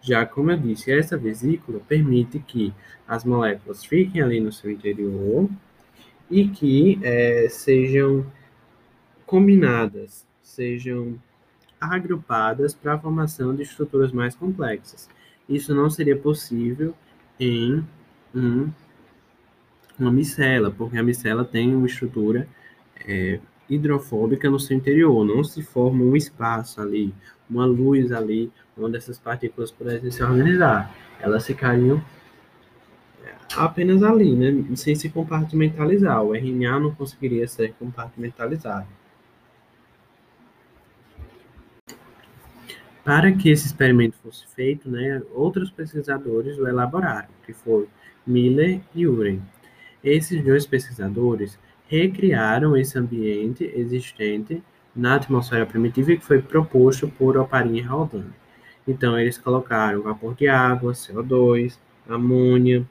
Já 0.00 0.24
como 0.26 0.50
eu 0.50 0.56
disse, 0.56 0.92
essa 0.92 1.16
vesícula 1.16 1.80
permite 1.80 2.38
que 2.38 2.72
as 3.08 3.24
moléculas 3.24 3.84
fiquem 3.84 4.22
ali 4.22 4.40
no 4.40 4.52
seu 4.52 4.70
interior 4.70 5.48
e 6.30 6.48
que 6.48 6.98
é, 7.02 7.48
sejam 7.48 8.24
combinadas, 9.26 10.26
sejam 10.42 11.18
agrupadas 11.80 12.74
para 12.74 12.94
a 12.94 12.98
formação 12.98 13.54
de 13.54 13.62
estruturas 13.62 14.12
mais 14.12 14.34
complexas. 14.34 15.08
Isso 15.48 15.74
não 15.74 15.90
seria 15.90 16.16
possível 16.16 16.94
em 17.38 17.84
um, 18.34 18.70
uma 19.98 20.10
micela, 20.10 20.70
porque 20.70 20.96
a 20.98 21.02
micela 21.02 21.44
tem 21.44 21.74
uma 21.74 21.86
estrutura 21.86 22.48
é, 23.06 23.40
hidrofóbica 23.68 24.50
no 24.50 24.58
seu 24.58 24.76
interior, 24.76 25.24
não 25.24 25.42
se 25.44 25.62
forma 25.62 26.04
um 26.04 26.16
espaço 26.16 26.80
ali, 26.80 27.14
uma 27.48 27.64
luz 27.64 28.12
ali, 28.12 28.50
onde 28.76 28.96
essas 28.96 29.18
partículas 29.18 29.70
pudessem 29.70 30.10
se 30.10 30.22
organizar. 30.22 30.94
Elas 31.20 31.46
ficariam 31.46 32.02
apenas 33.56 34.02
ali, 34.02 34.34
né, 34.34 34.64
sem 34.76 34.94
se 34.94 35.08
compartimentalizar. 35.08 36.22
O 36.22 36.34
RNA 36.34 36.80
não 36.80 36.94
conseguiria 36.94 37.46
ser 37.46 37.72
compartimentalizado. 37.74 38.86
Para 43.04 43.30
que 43.32 43.50
esse 43.50 43.66
experimento 43.66 44.16
fosse 44.16 44.46
feito, 44.48 44.90
né, 44.90 45.22
outros 45.32 45.70
pesquisadores 45.70 46.58
o 46.58 46.66
elaboraram, 46.66 47.28
que 47.44 47.52
foram 47.52 47.86
Miller 48.26 48.80
e 48.94 49.06
Uren. 49.06 49.40
Esses 50.04 50.44
dois 50.44 50.66
pesquisadores 50.66 51.58
recriaram 51.88 52.76
esse 52.76 52.98
ambiente 52.98 53.64
existente 53.74 54.62
na 54.94 55.14
atmosfera 55.14 55.64
primitiva 55.64 56.14
que 56.14 56.24
foi 56.24 56.42
proposto 56.42 57.08
por 57.08 57.38
Oparin 57.38 57.78
e 57.78 57.82
Haldane. 57.82 58.30
Então, 58.86 59.18
eles 59.18 59.38
colocaram 59.38 60.02
vapor 60.02 60.34
de 60.34 60.46
água, 60.46 60.92
CO2, 60.92 61.78
amônia, 62.06 62.86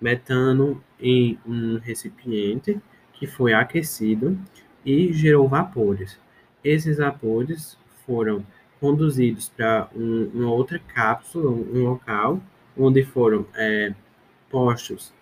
metano 0.00 0.80
em 1.00 1.36
um 1.44 1.78
recipiente 1.78 2.80
que 3.12 3.26
foi 3.26 3.52
aquecido 3.52 4.38
e 4.86 5.12
gerou 5.12 5.48
vapores. 5.48 6.16
Esses 6.62 6.98
vapores 6.98 7.76
foram 8.06 8.46
conduzidos 8.80 9.48
para 9.48 9.88
um, 9.96 10.30
uma 10.32 10.52
outra 10.52 10.78
cápsula, 10.78 11.50
um, 11.50 11.82
local, 11.82 12.40
onde 12.76 13.02
foram 13.02 13.44
é, 13.56 13.92
postos 14.48 15.12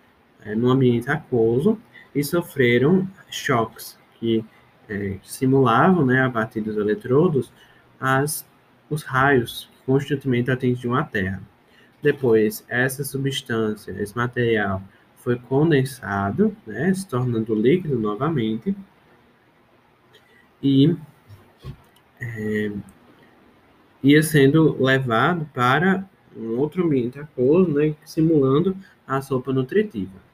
é, 0.45 0.55
no 0.55 0.69
ambiente 0.69 1.09
aquoso 1.09 1.77
e 2.13 2.23
sofreram 2.23 3.07
choques 3.29 3.97
que 4.19 4.43
é, 4.89 5.17
simulavam, 5.23 6.05
né, 6.05 6.23
a 6.23 6.29
partir 6.29 6.61
dos 6.61 6.77
eletrodos, 6.77 7.51
as, 7.99 8.45
os 8.89 9.03
raios 9.03 9.69
constantemente 9.85 10.51
atingiam 10.51 10.95
a 10.95 11.03
Terra. 11.03 11.41
Depois, 12.01 12.65
essa 12.67 13.03
substância, 13.03 13.91
esse 13.91 14.15
material, 14.15 14.81
foi 15.17 15.37
condensado, 15.37 16.55
né, 16.65 16.93
se 16.93 17.07
tornando 17.07 17.53
líquido 17.53 17.97
novamente, 17.97 18.75
e 20.61 20.95
é, 22.19 22.71
ia 24.03 24.21
sendo 24.23 24.81
levado 24.83 25.47
para 25.53 26.07
um 26.35 26.57
outro 26.57 26.85
ambiente 26.85 27.19
aquoso, 27.19 27.71
né, 27.71 27.95
simulando 28.03 28.75
a 29.07 29.21
sopa 29.21 29.51
nutritiva. 29.53 30.30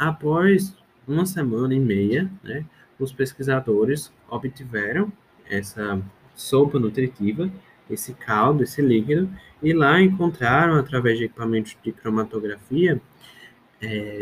Após 0.00 0.74
uma 1.06 1.26
semana 1.26 1.74
e 1.74 1.78
meia, 1.78 2.30
né, 2.42 2.64
os 2.98 3.12
pesquisadores 3.12 4.10
obtiveram 4.30 5.12
essa 5.44 6.00
sopa 6.34 6.78
nutritiva, 6.78 7.50
esse 7.90 8.14
caldo, 8.14 8.62
esse 8.62 8.80
líquido, 8.80 9.28
e 9.62 9.74
lá 9.74 10.00
encontraram, 10.00 10.76
através 10.76 11.18
de 11.18 11.24
equipamentos 11.24 11.76
de 11.84 11.92
cromatografia, 11.92 12.98
é, 13.82 14.20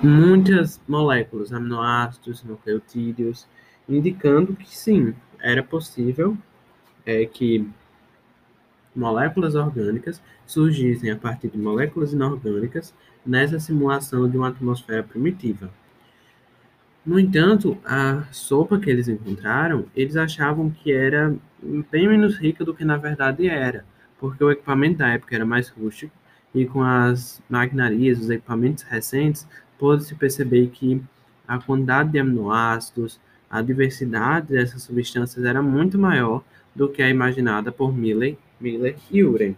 muitas 0.00 0.80
moléculas, 0.86 1.52
aminoácidos, 1.52 2.44
nucleotídeos, 2.44 3.48
indicando 3.88 4.54
que 4.54 4.78
sim, 4.78 5.12
era 5.40 5.60
possível 5.60 6.38
é, 7.04 7.26
que 7.26 7.68
moléculas 8.94 9.56
orgânicas 9.56 10.22
surgissem 10.46 11.10
a 11.10 11.16
partir 11.16 11.48
de 11.48 11.58
moléculas 11.58 12.12
inorgânicas 12.12 12.94
nessa 13.26 13.58
simulação 13.58 14.28
de 14.28 14.36
uma 14.36 14.48
atmosfera 14.48 15.02
primitiva. 15.02 15.70
No 17.04 17.18
entanto, 17.20 17.78
a 17.84 18.24
sopa 18.32 18.78
que 18.78 18.90
eles 18.90 19.08
encontraram, 19.08 19.86
eles 19.94 20.16
achavam 20.16 20.70
que 20.70 20.92
era 20.92 21.34
bem 21.90 22.08
menos 22.08 22.36
rica 22.36 22.64
do 22.64 22.74
que 22.74 22.84
na 22.84 22.96
verdade 22.96 23.48
era, 23.48 23.84
porque 24.18 24.42
o 24.42 24.50
equipamento 24.50 24.98
da 24.98 25.08
época 25.08 25.34
era 25.34 25.46
mais 25.46 25.68
rústico 25.68 26.12
e 26.54 26.64
com 26.66 26.82
as 26.82 27.40
maquinarias, 27.48 28.18
os 28.18 28.30
equipamentos 28.30 28.82
recentes, 28.84 29.46
pôde-se 29.78 30.14
perceber 30.14 30.68
que 30.68 31.02
a 31.46 31.58
quantidade 31.58 32.10
de 32.10 32.18
aminoácidos, 32.18 33.20
a 33.48 33.62
diversidade 33.62 34.48
dessas 34.48 34.82
substâncias 34.82 35.44
era 35.44 35.62
muito 35.62 35.98
maior 35.98 36.42
do 36.74 36.88
que 36.88 37.02
a 37.02 37.08
imaginada 37.08 37.70
por 37.70 37.96
Miller 37.96 38.36
Miller 38.60 38.96
e 39.10 39.22
Uren. 39.22 39.54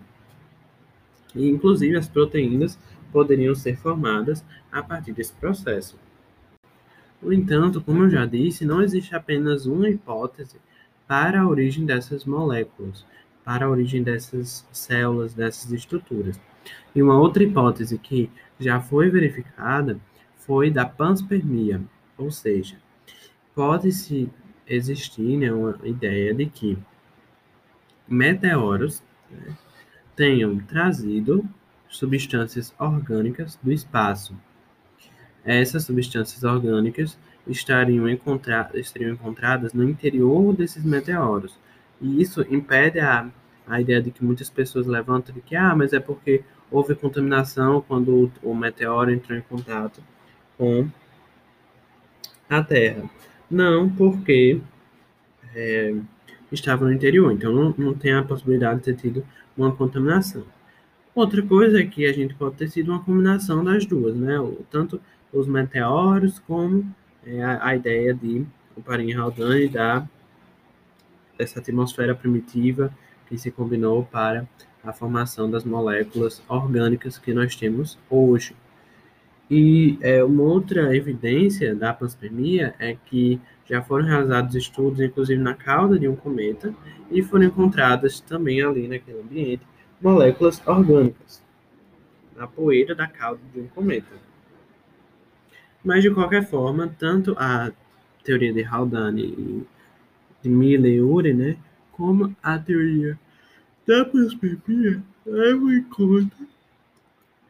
E, 1.34 1.48
inclusive, 1.48 1.96
as 1.96 2.08
proteínas 2.08 2.78
poderiam 3.12 3.54
ser 3.54 3.76
formadas 3.76 4.44
a 4.70 4.82
partir 4.82 5.12
desse 5.12 5.32
processo. 5.34 5.98
No 7.20 7.32
entanto, 7.32 7.80
como 7.80 8.04
eu 8.04 8.10
já 8.10 8.24
disse, 8.24 8.64
não 8.64 8.80
existe 8.80 9.14
apenas 9.14 9.66
uma 9.66 9.88
hipótese 9.88 10.56
para 11.06 11.40
a 11.40 11.48
origem 11.48 11.84
dessas 11.84 12.24
moléculas, 12.24 13.04
para 13.44 13.66
a 13.66 13.70
origem 13.70 14.02
dessas 14.02 14.66
células, 14.70 15.34
dessas 15.34 15.72
estruturas. 15.72 16.38
E 16.94 17.02
uma 17.02 17.18
outra 17.18 17.42
hipótese 17.42 17.98
que 17.98 18.30
já 18.60 18.80
foi 18.80 19.10
verificada 19.10 19.98
foi 20.36 20.70
da 20.70 20.86
panspermia, 20.86 21.80
ou 22.16 22.30
seja, 22.30 22.76
pode-se 23.54 24.30
existir 24.66 25.36
né, 25.36 25.52
uma 25.52 25.78
ideia 25.82 26.34
de 26.34 26.46
que 26.46 26.78
meteoros 28.06 29.02
né, 29.30 29.56
tenham 30.14 30.58
trazido 30.58 31.44
substâncias 31.88 32.74
orgânicas 32.78 33.58
do 33.62 33.72
espaço. 33.72 34.34
Essas 35.44 35.84
substâncias 35.84 36.44
orgânicas 36.44 37.18
estariam, 37.46 38.08
encontra 38.08 38.70
estariam 38.74 39.12
encontradas 39.12 39.72
no 39.72 39.88
interior 39.88 40.54
desses 40.54 40.84
meteoros. 40.84 41.58
E 42.00 42.20
isso 42.20 42.42
impede 42.50 43.00
a, 43.00 43.28
a 43.66 43.80
ideia 43.80 44.02
de 44.02 44.10
que 44.10 44.24
muitas 44.24 44.50
pessoas 44.50 44.86
levantam 44.86 45.34
de 45.34 45.40
que, 45.40 45.56
ah, 45.56 45.74
mas 45.74 45.92
é 45.92 46.00
porque 46.00 46.44
houve 46.70 46.94
contaminação 46.94 47.80
quando 47.80 48.30
o, 48.42 48.50
o 48.50 48.54
meteoro 48.54 49.10
entrou 49.10 49.38
em 49.38 49.42
contato 49.42 50.02
com 50.56 50.88
a 52.48 52.62
Terra. 52.62 53.08
Não, 53.50 53.88
porque 53.88 54.60
é, 55.54 55.94
estava 56.52 56.84
no 56.84 56.92
interior, 56.92 57.32
então 57.32 57.52
não, 57.52 57.74
não 57.76 57.94
tem 57.94 58.12
a 58.12 58.22
possibilidade 58.22 58.80
de 58.80 58.84
ter 58.84 58.96
tido 58.96 59.26
uma 59.56 59.74
contaminação. 59.74 60.44
Outra 61.18 61.42
coisa 61.42 61.80
é 61.80 61.84
que 61.84 62.06
a 62.06 62.12
gente 62.12 62.32
pode 62.36 62.54
ter 62.54 62.68
sido 62.68 62.92
uma 62.92 63.02
combinação 63.02 63.64
das 63.64 63.84
duas, 63.84 64.14
né? 64.14 64.36
Tanto 64.70 65.00
os 65.32 65.48
meteoros 65.48 66.38
como 66.38 66.94
é, 67.26 67.42
a, 67.42 67.66
a, 67.66 67.74
ideia 67.74 68.14
de 68.14 68.46
o 68.76 68.80
Parim 68.80 69.12
Haldane 69.14 69.68
da 69.68 70.06
dessa 71.36 71.58
atmosfera 71.58 72.14
primitiva 72.14 72.94
que 73.28 73.36
se 73.36 73.50
combinou 73.50 74.04
para 74.04 74.48
a 74.84 74.92
formação 74.92 75.50
das 75.50 75.64
moléculas 75.64 76.40
orgânicas 76.48 77.18
que 77.18 77.34
nós 77.34 77.56
temos 77.56 77.98
hoje. 78.08 78.54
E 79.50 79.98
é, 80.00 80.22
uma 80.22 80.44
outra 80.44 80.94
evidência 80.96 81.74
da 81.74 81.92
panspermia 81.92 82.76
é 82.78 82.96
que 83.06 83.40
já 83.68 83.82
foram 83.82 84.06
realizados 84.06 84.54
estudos, 84.54 85.00
inclusive 85.00 85.42
na 85.42 85.54
cauda 85.54 85.98
de 85.98 86.06
um 86.06 86.14
cometa, 86.14 86.72
e 87.10 87.24
foram 87.24 87.46
encontradas 87.46 88.20
também 88.20 88.62
ali 88.62 88.86
naquele 88.86 89.20
ambiente 89.20 89.66
moléculas 90.00 90.62
orgânicas 90.66 91.42
na 92.36 92.46
poeira 92.46 92.94
da 92.94 93.06
cauda 93.06 93.40
de 93.52 93.60
um 93.60 93.66
cometa. 93.68 94.14
Mas, 95.84 96.02
de 96.02 96.10
qualquer 96.10 96.46
forma, 96.46 96.88
tanto 96.98 97.34
a 97.38 97.72
teoria 98.22 98.52
de 98.52 98.62
Haldane 98.62 99.22
e 99.22 99.66
de 100.42 100.48
Miller 100.48 100.92
e 100.92 101.00
Urey, 101.00 101.34
né, 101.34 101.56
como 101.92 102.34
a 102.42 102.58
teoria 102.58 103.18
da 103.86 104.04
panspermia 104.04 105.02
levam 105.26 105.72
em 105.72 105.82
conta 105.84 106.36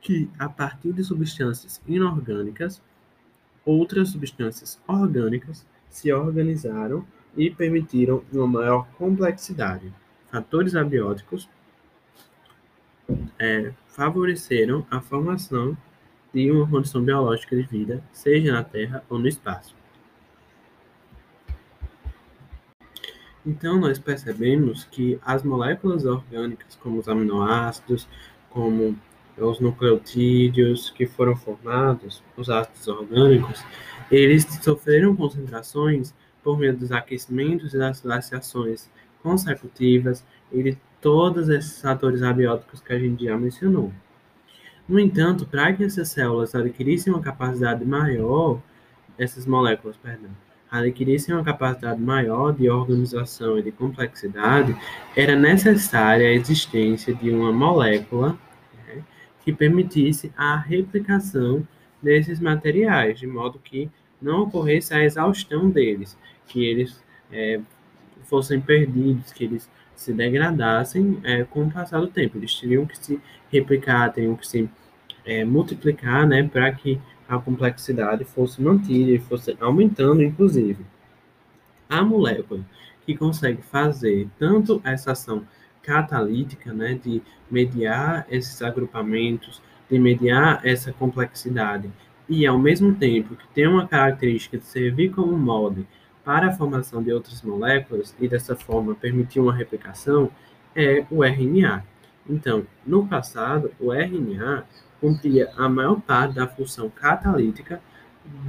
que, 0.00 0.30
a 0.38 0.48
partir 0.48 0.92
de 0.92 1.04
substâncias 1.04 1.82
inorgânicas, 1.86 2.80
outras 3.64 4.10
substâncias 4.10 4.80
orgânicas 4.86 5.66
se 5.90 6.12
organizaram 6.12 7.04
e 7.36 7.50
permitiram 7.50 8.22
uma 8.32 8.46
maior 8.46 8.86
complexidade. 8.96 9.92
Fatores 10.30 10.74
abióticos 10.74 11.48
é, 13.38 13.72
favoreceram 13.86 14.86
a 14.90 15.00
formação 15.00 15.76
de 16.32 16.50
uma 16.50 16.68
condição 16.68 17.02
biológica 17.02 17.56
de 17.56 17.62
vida, 17.62 18.02
seja 18.12 18.52
na 18.52 18.62
Terra 18.62 19.02
ou 19.08 19.18
no 19.18 19.28
espaço. 19.28 19.74
Então, 23.46 23.80
nós 23.80 23.98
percebemos 23.98 24.84
que 24.84 25.18
as 25.24 25.42
moléculas 25.42 26.04
orgânicas, 26.04 26.74
como 26.76 26.98
os 26.98 27.08
aminoácidos, 27.08 28.06
como 28.50 28.98
os 29.36 29.60
nucleotídeos 29.60 30.90
que 30.90 31.06
foram 31.06 31.34
formados, 31.34 32.22
os 32.36 32.50
ácidos 32.50 32.88
orgânicos, 32.88 33.64
eles 34.10 34.44
sofreram 34.62 35.16
concentrações 35.16 36.14
por 36.42 36.58
meio 36.58 36.76
dos 36.76 36.92
aquecimentos 36.92 37.72
e 37.72 37.78
das 37.78 38.00
glaciações 38.00 38.90
consecutivas 39.22 40.24
todos 41.00 41.48
esses 41.48 41.80
fatores 41.80 42.22
abióticos 42.22 42.80
que 42.80 42.92
a 42.92 42.98
gente 42.98 43.24
já 43.24 43.36
mencionou. 43.36 43.92
No 44.88 44.98
entanto, 44.98 45.46
para 45.46 45.72
que 45.72 45.84
essas 45.84 46.08
células 46.08 46.54
adquirissem 46.54 47.12
uma 47.12 47.22
capacidade 47.22 47.84
maior, 47.84 48.60
essas 49.18 49.46
moléculas, 49.46 49.96
perdão, 49.96 50.30
adquirissem 50.70 51.34
uma 51.34 51.44
capacidade 51.44 52.00
maior 52.00 52.52
de 52.52 52.68
organização 52.68 53.58
e 53.58 53.62
de 53.62 53.72
complexidade, 53.72 54.76
era 55.16 55.36
necessária 55.36 56.28
a 56.28 56.32
existência 56.32 57.14
de 57.14 57.30
uma 57.30 57.52
molécula 57.52 58.38
né, 58.86 59.02
que 59.44 59.52
permitisse 59.52 60.32
a 60.36 60.56
replicação 60.56 61.66
desses 62.02 62.40
materiais, 62.40 63.18
de 63.18 63.26
modo 63.26 63.58
que 63.58 63.90
não 64.20 64.42
ocorresse 64.42 64.94
a 64.94 65.04
exaustão 65.04 65.70
deles, 65.70 66.16
que 66.46 66.64
eles 66.64 67.02
é, 67.30 67.60
fossem 68.24 68.60
perdidos, 68.60 69.32
que 69.32 69.44
eles 69.44 69.68
se 69.98 70.12
degradassem 70.12 71.18
é, 71.24 71.42
com 71.42 71.64
o 71.64 71.70
passar 71.70 72.00
do 72.00 72.06
tempo. 72.06 72.38
Eles 72.38 72.54
teriam 72.54 72.86
que 72.86 72.96
se 72.96 73.20
replicar, 73.50 74.12
teriam 74.12 74.36
que 74.36 74.46
se 74.46 74.70
é, 75.26 75.44
multiplicar, 75.44 76.24
né, 76.24 76.44
para 76.44 76.70
que 76.72 77.00
a 77.28 77.36
complexidade 77.36 78.24
fosse 78.24 78.62
mantida 78.62 79.10
e 79.10 79.18
fosse 79.18 79.56
aumentando, 79.58 80.22
inclusive. 80.22 80.86
A 81.90 82.00
molécula 82.00 82.64
que 83.04 83.16
consegue 83.16 83.60
fazer 83.60 84.28
tanto 84.38 84.80
essa 84.84 85.10
ação 85.10 85.42
catalítica, 85.82 86.72
né, 86.72 86.94
de 86.94 87.20
mediar 87.50 88.24
esses 88.30 88.62
agrupamentos, 88.62 89.60
de 89.90 89.98
mediar 89.98 90.60
essa 90.62 90.92
complexidade, 90.92 91.90
e 92.28 92.46
ao 92.46 92.58
mesmo 92.58 92.94
tempo 92.94 93.34
que 93.34 93.48
tem 93.48 93.66
uma 93.66 93.88
característica 93.88 94.58
de 94.58 94.64
servir 94.64 95.10
como 95.10 95.36
molde 95.36 95.84
para 96.28 96.48
a 96.48 96.52
formação 96.52 97.02
de 97.02 97.10
outras 97.10 97.40
moléculas 97.40 98.14
e 98.20 98.28
dessa 98.28 98.54
forma 98.54 98.94
permitir 98.94 99.40
uma 99.40 99.54
replicação, 99.54 100.30
é 100.76 101.06
o 101.10 101.24
RNA. 101.24 101.82
Então, 102.28 102.66
no 102.86 103.06
passado, 103.06 103.72
o 103.80 103.94
RNA 103.94 104.64
cumpria 105.00 105.50
a 105.56 105.70
maior 105.70 105.98
parte 106.02 106.34
da 106.34 106.46
função 106.46 106.90
catalítica 106.90 107.80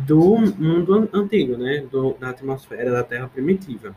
do 0.05 0.39
mundo 0.57 1.07
antigo, 1.13 1.55
né, 1.55 1.79
do, 1.89 2.15
da 2.19 2.31
atmosfera 2.31 2.91
da 2.91 3.01
Terra 3.01 3.29
primitiva, 3.29 3.95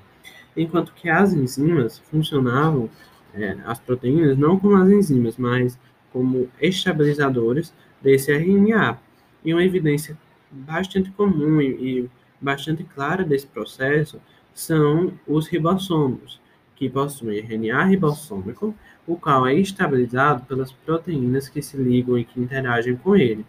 enquanto 0.57 0.95
que 0.95 1.09
as 1.09 1.33
enzimas 1.33 1.99
funcionavam, 2.09 2.89
é, 3.35 3.57
as 3.65 3.81
proteínas, 3.81 4.39
não 4.39 4.61
como 4.61 4.77
as 4.77 4.89
enzimas, 4.91 5.37
mas 5.37 5.77
como 6.13 6.49
estabilizadores 6.61 7.75
desse 8.01 8.31
RNA. 8.31 8.97
E 9.45 9.53
uma 9.53 9.65
evidência 9.65 10.17
bastante 10.53 11.11
comum 11.11 11.61
e, 11.61 12.05
e 12.05 12.11
bastante 12.43 12.85
clara 12.85 13.25
desse 13.25 13.47
processo 13.47 14.21
são 14.53 15.13
os 15.27 15.47
ribossomos, 15.47 16.41
que 16.75 16.91
possuem 16.91 17.39
RNA 17.39 17.85
ribossômico, 17.85 18.75
o 19.07 19.17
qual 19.17 19.47
é 19.47 19.55
estabilizado 19.55 20.45
pelas 20.45 20.73
proteínas 20.73 21.49
que 21.49 21.63
se 21.63 21.77
ligam 21.77 22.19
e 22.19 22.25
que 22.25 22.41
interagem 22.41 22.97
com 22.97 23.17
ele. 23.17 23.47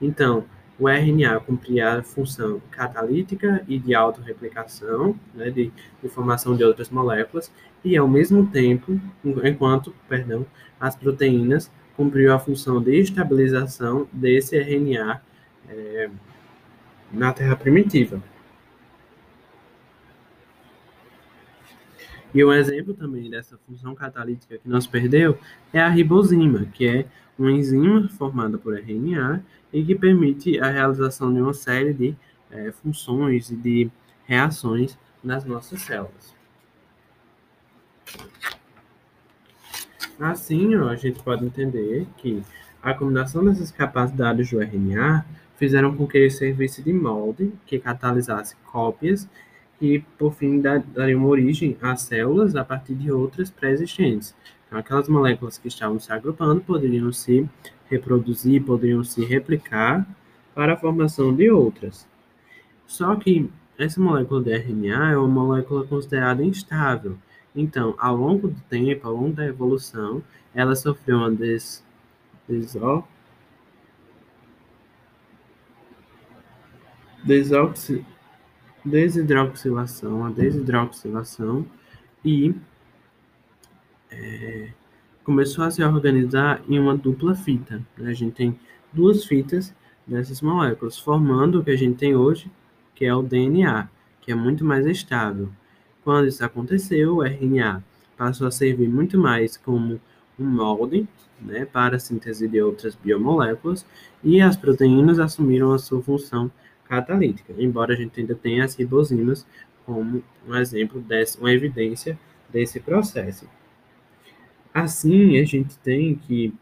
Então, 0.00 0.44
o 0.78 0.88
RNA 0.88 1.38
cumpria 1.40 1.98
a 1.98 2.02
função 2.02 2.60
catalítica 2.70 3.62
e 3.68 3.78
de 3.78 3.94
autorreplicação, 3.94 5.14
né, 5.34 5.50
de, 5.50 5.70
de 6.02 6.08
formação 6.08 6.56
de 6.56 6.64
outras 6.64 6.90
moléculas, 6.90 7.52
e 7.84 7.96
ao 7.96 8.08
mesmo 8.08 8.46
tempo, 8.46 9.00
enquanto, 9.44 9.94
perdão, 10.08 10.46
as 10.80 10.96
proteínas 10.96 11.70
cumpriam 11.96 12.34
a 12.34 12.38
função 12.38 12.82
de 12.82 12.98
estabilização 12.98 14.08
desse 14.12 14.56
RNA 14.58 15.20
é, 15.68 16.10
na 17.12 17.32
Terra 17.32 17.56
primitiva. 17.56 18.22
E 22.34 22.42
um 22.42 22.52
exemplo 22.52 22.94
também 22.94 23.28
dessa 23.28 23.58
função 23.66 23.94
catalítica 23.94 24.56
que 24.56 24.68
nós 24.68 24.86
perdeu 24.86 25.38
é 25.72 25.80
a 25.80 25.88
ribosima, 25.88 26.64
que 26.72 26.86
é 26.86 27.06
uma 27.38 27.52
enzima 27.52 28.08
formada 28.08 28.56
por 28.56 28.74
RNA 28.74 29.42
e 29.72 29.84
que 29.84 29.94
permite 29.94 30.58
a 30.58 30.70
realização 30.70 31.32
de 31.32 31.40
uma 31.40 31.52
série 31.52 31.92
de 31.92 32.16
é, 32.50 32.72
funções 32.72 33.50
e 33.50 33.56
de 33.56 33.90
reações 34.24 34.98
nas 35.22 35.44
nossas 35.44 35.82
células. 35.82 36.34
Assim, 40.18 40.74
ó, 40.76 40.88
a 40.88 40.96
gente 40.96 41.22
pode 41.22 41.44
entender 41.44 42.06
que 42.16 42.42
a 42.82 42.94
combinação 42.94 43.44
dessas 43.44 43.70
capacidades 43.70 44.50
do 44.50 44.60
RNA 44.60 45.24
fizeram 45.62 45.94
com 45.94 46.08
que 46.08 46.18
ele 46.18 46.28
servisse 46.28 46.82
de 46.82 46.92
molde 46.92 47.52
que 47.64 47.78
catalisasse 47.78 48.56
cópias 48.66 49.28
e, 49.80 50.00
por 50.18 50.34
fim, 50.34 50.60
dariam 50.60 51.24
origem 51.24 51.76
a 51.80 51.94
células 51.94 52.56
a 52.56 52.64
partir 52.64 52.96
de 52.96 53.12
outras 53.12 53.48
pré-existentes. 53.48 54.34
Então, 54.66 54.76
aquelas 54.76 55.08
moléculas 55.08 55.58
que 55.58 55.68
estavam 55.68 56.00
se 56.00 56.12
agrupando 56.12 56.60
poderiam 56.62 57.12
se 57.12 57.48
reproduzir, 57.88 58.64
poderiam 58.64 59.04
se 59.04 59.24
replicar 59.24 60.04
para 60.52 60.72
a 60.72 60.76
formação 60.76 61.32
de 61.32 61.48
outras. 61.48 62.08
Só 62.84 63.14
que 63.14 63.48
essa 63.78 64.00
molécula 64.00 64.42
de 64.42 64.52
RNA 64.52 65.12
é 65.12 65.16
uma 65.16 65.28
molécula 65.28 65.86
considerada 65.86 66.42
instável. 66.42 67.16
Então, 67.54 67.94
ao 67.98 68.16
longo 68.16 68.48
do 68.48 68.60
tempo, 68.68 69.06
ao 69.06 69.14
longo 69.14 69.34
da 69.34 69.46
evolução, 69.46 70.24
ela 70.52 70.74
sofreu 70.74 71.18
uma 71.18 71.30
des, 71.30 71.84
desó, 72.48 73.06
desoxi, 77.22 78.04
desidroxilação, 78.84 80.24
a 80.24 80.30
desidroxilação 80.30 81.64
e 82.24 82.54
é, 84.10 84.68
começou 85.24 85.64
a 85.64 85.70
se 85.70 85.82
organizar 85.82 86.62
em 86.68 86.78
uma 86.78 86.96
dupla 86.96 87.34
fita. 87.34 87.82
Né? 87.96 88.10
A 88.10 88.14
gente 88.14 88.34
tem 88.34 88.58
duas 88.92 89.24
fitas 89.24 89.74
dessas 90.06 90.40
moléculas, 90.40 90.98
formando 90.98 91.60
o 91.60 91.64
que 91.64 91.70
a 91.70 91.76
gente 91.76 91.96
tem 91.96 92.14
hoje, 92.14 92.50
que 92.94 93.04
é 93.04 93.14
o 93.14 93.22
DNA, 93.22 93.88
que 94.20 94.32
é 94.32 94.34
muito 94.34 94.64
mais 94.64 94.86
estável. 94.86 95.48
Quando 96.04 96.26
isso 96.26 96.44
aconteceu, 96.44 97.16
o 97.16 97.24
RNA 97.24 97.82
passou 98.16 98.46
a 98.46 98.50
servir 98.50 98.88
muito 98.88 99.18
mais 99.18 99.56
como 99.56 100.00
um 100.38 100.44
molde 100.44 101.08
né, 101.40 101.64
para 101.64 101.96
a 101.96 102.00
síntese 102.00 102.48
de 102.48 102.60
outras 102.60 102.94
biomoléculas 102.94 103.86
e 104.22 104.40
as 104.40 104.56
proteínas 104.56 105.18
assumiram 105.18 105.72
a 105.72 105.78
sua 105.78 106.02
função 106.02 106.50
catalítica, 106.92 107.54
embora 107.56 107.94
a 107.94 107.96
gente 107.96 108.20
ainda 108.20 108.34
tenha 108.34 108.64
as 108.64 108.74
ribosinas 108.74 109.46
como 109.86 110.22
um 110.46 110.54
exemplo, 110.54 111.00
dessa, 111.00 111.40
uma 111.40 111.50
evidência 111.50 112.18
desse 112.52 112.78
processo. 112.78 113.48
Assim, 114.74 115.38
a 115.38 115.44
gente 115.44 115.78
tem 115.78 116.14
que 116.14 116.54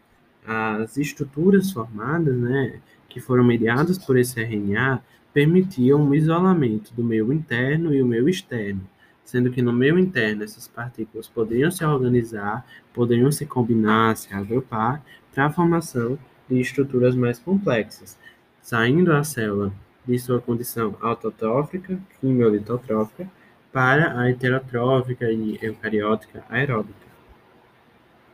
as 0.46 0.96
estruturas 0.96 1.72
formadas, 1.72 2.36
né, 2.36 2.80
que 3.08 3.20
foram 3.20 3.42
mediadas 3.42 3.98
por 3.98 4.16
esse 4.16 4.40
RNA, 4.40 5.02
permitiam 5.34 6.08
o 6.08 6.14
isolamento 6.14 6.94
do 6.94 7.02
meio 7.02 7.32
interno 7.32 7.92
e 7.92 8.00
o 8.00 8.06
meio 8.06 8.28
externo, 8.28 8.80
sendo 9.24 9.50
que 9.50 9.60
no 9.60 9.72
meio 9.72 9.98
interno 9.98 10.44
essas 10.44 10.68
partículas 10.68 11.26
poderiam 11.26 11.72
se 11.72 11.84
organizar, 11.84 12.64
poderiam 12.94 13.32
se 13.32 13.46
combinar, 13.46 14.16
se 14.16 14.32
agrupar 14.32 15.04
para 15.34 15.46
a 15.46 15.50
formação 15.50 16.16
de 16.48 16.60
estruturas 16.60 17.16
mais 17.16 17.38
complexas, 17.38 18.16
saindo 18.62 19.12
a 19.12 19.22
célula 19.24 19.72
de 20.10 20.18
sua 20.18 20.40
condição 20.40 20.96
autotrófica, 21.00 21.96
quimiolitotrófica, 22.20 23.30
para 23.72 24.18
a 24.18 24.28
heterotrófica 24.28 25.30
e 25.30 25.56
eucariótica 25.62 26.44
aeróbica. 26.48 27.06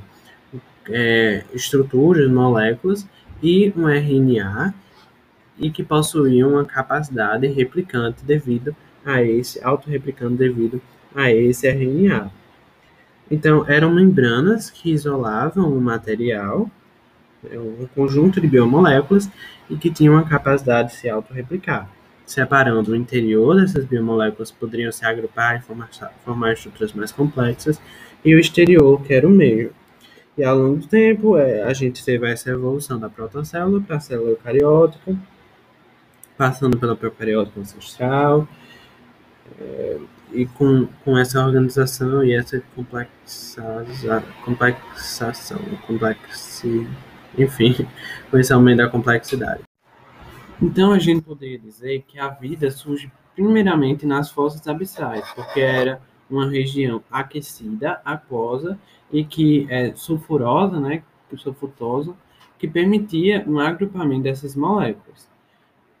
é, 0.88 1.42
estruturas, 1.52 2.30
moléculas 2.30 3.04
e 3.42 3.72
um 3.76 3.88
RNA 3.88 4.72
e 5.58 5.68
que 5.68 5.82
possuíam 5.82 6.52
uma 6.52 6.64
capacidade 6.64 7.48
replicante 7.48 8.24
devido 8.24 8.74
a 9.04 9.20
esse 9.20 9.60
autorreplicante 9.64 10.36
devido 10.36 10.80
a 11.12 11.28
esse 11.32 11.68
RNA. 11.68 12.30
Então, 13.28 13.68
eram 13.68 13.92
membranas 13.92 14.70
que 14.70 14.92
isolavam 14.92 15.76
o 15.76 15.80
material, 15.80 16.70
é 17.50 17.58
um 17.58 17.88
conjunto 17.96 18.40
de 18.40 18.46
biomoléculas, 18.46 19.28
e 19.68 19.76
que 19.76 19.90
tinham 19.90 20.16
a 20.16 20.22
capacidade 20.22 20.90
de 20.90 20.94
se 20.94 21.08
autorreplicar. 21.08 21.90
Separando 22.26 22.92
o 22.92 22.96
interior 22.96 23.56
dessas 23.56 23.84
biomoléculas, 23.84 24.50
poderiam 24.50 24.90
se 24.90 25.04
agrupar 25.04 25.58
e 25.58 25.62
formar, 25.62 25.90
formar 26.24 26.52
estruturas 26.52 26.92
mais 26.92 27.12
complexas, 27.12 27.80
e 28.24 28.34
o 28.34 28.38
exterior, 28.38 29.02
que 29.02 29.12
era 29.12 29.26
o 29.26 29.30
meio. 29.30 29.72
E 30.36 30.42
ao 30.42 30.58
longo 30.58 30.78
do 30.78 30.86
tempo, 30.86 31.36
é, 31.36 31.62
a 31.62 31.72
gente 31.72 32.04
teve 32.04 32.28
essa 32.28 32.50
evolução 32.50 32.98
da 32.98 33.08
protocélula 33.08 33.80
para 33.80 33.96
a 33.96 34.00
célula 34.00 34.30
eucariótica, 34.30 35.16
passando 36.36 36.78
pela 36.78 36.96
procariótica 36.96 37.60
ancestral, 37.60 38.48
é, 39.60 39.98
e 40.32 40.46
com, 40.46 40.88
com 41.04 41.16
essa 41.16 41.44
organização 41.44 42.24
e 42.24 42.34
essa 42.34 42.60
complexa, 42.74 43.84
complexação, 44.44 45.60
complexi, 45.86 46.88
enfim, 47.38 47.86
com 48.30 48.38
esse 48.38 48.52
aumento 48.52 48.78
da 48.78 48.88
complexidade. 48.88 49.62
Então 50.62 50.92
a 50.92 50.98
gente 50.98 51.22
poderia 51.22 51.58
dizer 51.58 52.04
que 52.06 52.18
a 52.18 52.28
vida 52.28 52.70
surge 52.70 53.10
primeiramente 53.34 54.06
nas 54.06 54.30
fossas 54.30 54.66
abissais, 54.68 55.28
porque 55.32 55.60
era 55.60 56.00
uma 56.30 56.48
região 56.48 57.02
aquecida, 57.10 58.00
aquosa 58.04 58.78
e 59.12 59.24
que 59.24 59.66
é 59.68 59.94
sulfurosa, 59.94 60.80
né, 60.80 61.02
sulfutosa, 61.36 62.14
que 62.58 62.68
permitia 62.68 63.44
um 63.46 63.58
agrupamento 63.58 64.22
dessas 64.22 64.54
moléculas. 64.54 65.28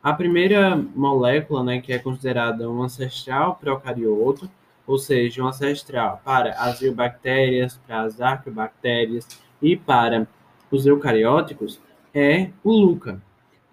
A 0.00 0.12
primeira 0.12 0.76
molécula, 0.76 1.64
né, 1.64 1.80
que 1.80 1.92
é 1.92 1.98
considerada 1.98 2.70
um 2.70 2.82
ancestral 2.82 3.56
procarioto, 3.56 4.48
ou 4.86 4.98
seja, 4.98 5.42
um 5.42 5.48
ancestral 5.48 6.20
para 6.24 6.52
as 6.52 6.80
eubactérias, 6.82 7.80
para 7.86 8.02
as 8.02 8.20
arqueobactérias 8.20 9.26
e 9.60 9.76
para 9.76 10.28
os 10.70 10.86
eucarióticos, 10.86 11.80
é 12.14 12.50
o 12.62 12.70
LUCA. 12.70 13.20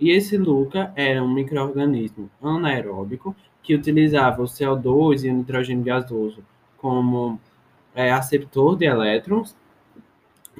E 0.01 0.09
esse 0.09 0.35
LUCA 0.35 0.91
era 0.95 1.23
um 1.23 1.31
microorganismo 1.31 2.27
anaeróbico 2.41 3.35
que 3.61 3.75
utilizava 3.75 4.41
o 4.41 4.45
CO2 4.45 5.23
e 5.23 5.29
o 5.29 5.33
nitrogênio 5.35 5.83
gasoso 5.83 6.43
como 6.75 7.39
é, 7.93 8.11
aceptor 8.11 8.75
de 8.75 8.85
elétrons 8.85 9.55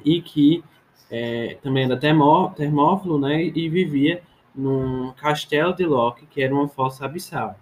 e 0.04 0.22
que 0.22 0.62
é, 1.10 1.58
também 1.60 1.84
era 1.84 1.96
termófilo 1.96 3.18
né, 3.18 3.42
e 3.42 3.68
vivia 3.68 4.22
num 4.54 5.12
castelo 5.12 5.74
de 5.74 5.84
Locke, 5.84 6.24
que 6.26 6.40
era 6.40 6.54
uma 6.54 6.68
fossa 6.68 7.04
abissal. 7.04 7.58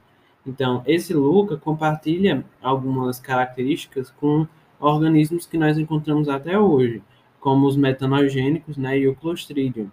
Então, 0.47 0.83
esse 0.87 1.15
Luca 1.15 1.57
compartilha 1.57 2.45
algumas 2.61 3.19
características 3.19 4.11
com 4.11 4.47
organismos 4.79 5.47
que 5.47 5.57
nós 5.57 5.79
encontramos 5.79 6.29
até 6.29 6.59
hoje, 6.59 7.03
como 7.41 7.67
os 7.67 7.77
metanogênicos 7.77 8.77
né, 8.77 8.99
e 8.99 9.09
o 9.09 9.17
Clostridium, 9.17 9.91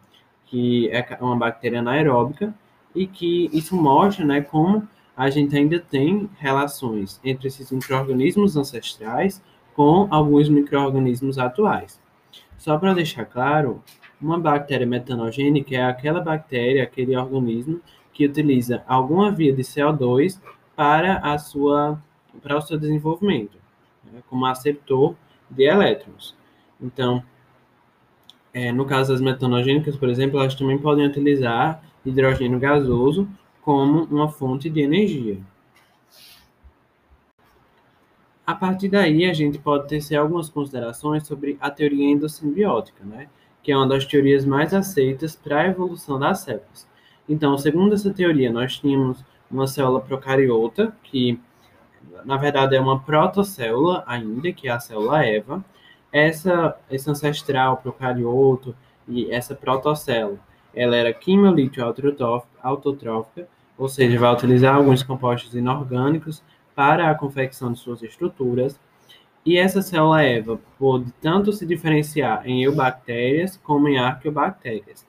que 0.48 0.90
é 0.90 1.18
uma 1.22 1.36
bactéria 1.36 1.80
anaeróbica, 1.80 2.54
e 2.96 3.06
que 3.06 3.50
isso 3.54 3.76
mostra 3.76 4.26
né, 4.26 4.42
como 4.42 4.88
a 5.16 5.30
gente 5.30 5.56
ainda 5.56 5.80
tem 5.80 6.30
relações 6.38 7.20
entre 7.24 7.48
esses 7.48 7.72
micro-organismos 7.72 8.58
ancestrais 8.58 9.42
com 9.76 10.08
alguns 10.10 10.50
micro-organismos 10.50 11.38
atuais. 11.38 12.00
Só 12.58 12.78
para 12.78 12.94
deixar 12.94 13.26
claro, 13.26 13.84
uma 14.20 14.40
bactéria 14.40 14.88
metanogênica 14.88 15.76
é 15.76 15.84
aquela 15.84 16.22
bactéria, 16.22 16.84
aquele 16.84 17.16
organismo 17.16 17.80
que 18.12 18.26
utiliza 18.26 18.84
alguma 18.88 19.32
via 19.32 19.54
de 19.54 19.62
CO2 19.62 20.40
para, 20.76 21.18
a 21.18 21.38
sua, 21.38 22.02
para 22.42 22.58
o 22.58 22.62
seu 22.62 22.78
desenvolvimento, 22.78 23.58
né, 24.04 24.22
como 24.28 24.46
aceptor 24.46 25.16
de 25.50 25.64
elétrons. 25.64 26.36
Então, 26.82 27.24
é, 28.58 28.72
no 28.72 28.86
caso 28.86 29.12
das 29.12 29.22
metanogênicas, 29.22 29.96
por 29.96 30.10
exemplo, 30.10 30.40
elas 30.40 30.56
também 30.56 30.80
podem 30.80 31.06
utilizar 31.06 31.80
hidrogênio 32.04 32.60
gasoso 32.60 33.30
como 33.62 34.06
uma 34.06 34.30
fonte 34.30 34.68
de 34.68 34.82
energia. 34.82 35.38
A 38.44 38.56
partir 38.56 38.90
daí, 38.90 39.30
a 39.30 39.34
gente 39.34 39.60
pode 39.60 39.88
tecer 39.88 40.16
algumas 40.16 40.50
considerações 40.50 41.28
sobre 41.28 41.56
a 41.62 41.70
teoria 41.70 42.10
endossimbiótica, 42.10 43.06
né? 43.06 43.28
que 43.62 43.72
é 43.72 43.78
uma 43.78 43.88
das 43.88 44.06
teorias 44.06 44.44
mais 44.44 44.74
aceitas 44.74 45.36
para 45.36 45.62
a 45.62 45.68
evolução 45.68 46.18
das 46.18 46.40
células. 46.40 46.88
Então, 47.30 47.56
segundo 47.60 47.94
essa 47.94 48.12
teoria, 48.12 48.52
nós 48.52 48.80
tínhamos 48.80 49.24
uma 49.52 49.68
célula 49.68 50.02
procariota, 50.02 50.98
que 51.04 51.40
na 52.26 52.38
verdade 52.38 52.76
é 52.76 52.82
uma 52.82 53.00
protocélula 53.00 54.04
ainda, 54.08 54.52
que 54.52 54.68
é 54.68 54.72
a 54.72 54.80
célula 54.80 55.24
Eva. 55.24 55.64
Essa, 56.12 56.78
esse 56.90 57.10
ancestral 57.10 57.78
procarioto 57.78 58.76
e 59.08 59.32
essa 59.32 59.56
protocélula, 59.56 60.40
ela 60.74 60.96
era 60.96 61.14
quimiolítio 61.14 61.84
autotrófica, 62.62 63.48
ou 63.78 63.88
seja, 63.88 64.20
vai 64.20 64.34
utilizar 64.34 64.76
alguns 64.76 65.04
compostos 65.04 65.54
inorgânicos 65.54 66.44
para 66.76 67.10
a 67.10 67.16
confecção 67.16 67.72
de 67.72 67.80
suas 67.80 68.04
estruturas, 68.04 68.80
e 69.46 69.58
essa 69.58 69.82
célula 69.82 70.24
EVA 70.24 70.60
pode 70.78 71.12
tanto 71.22 71.54
se 71.54 71.66
diferenciar 71.66 72.46
em 72.46 72.64
eubactérias 72.64 73.58
como 73.64 73.88
em 73.88 73.98
arqueobactérias. 73.98 75.08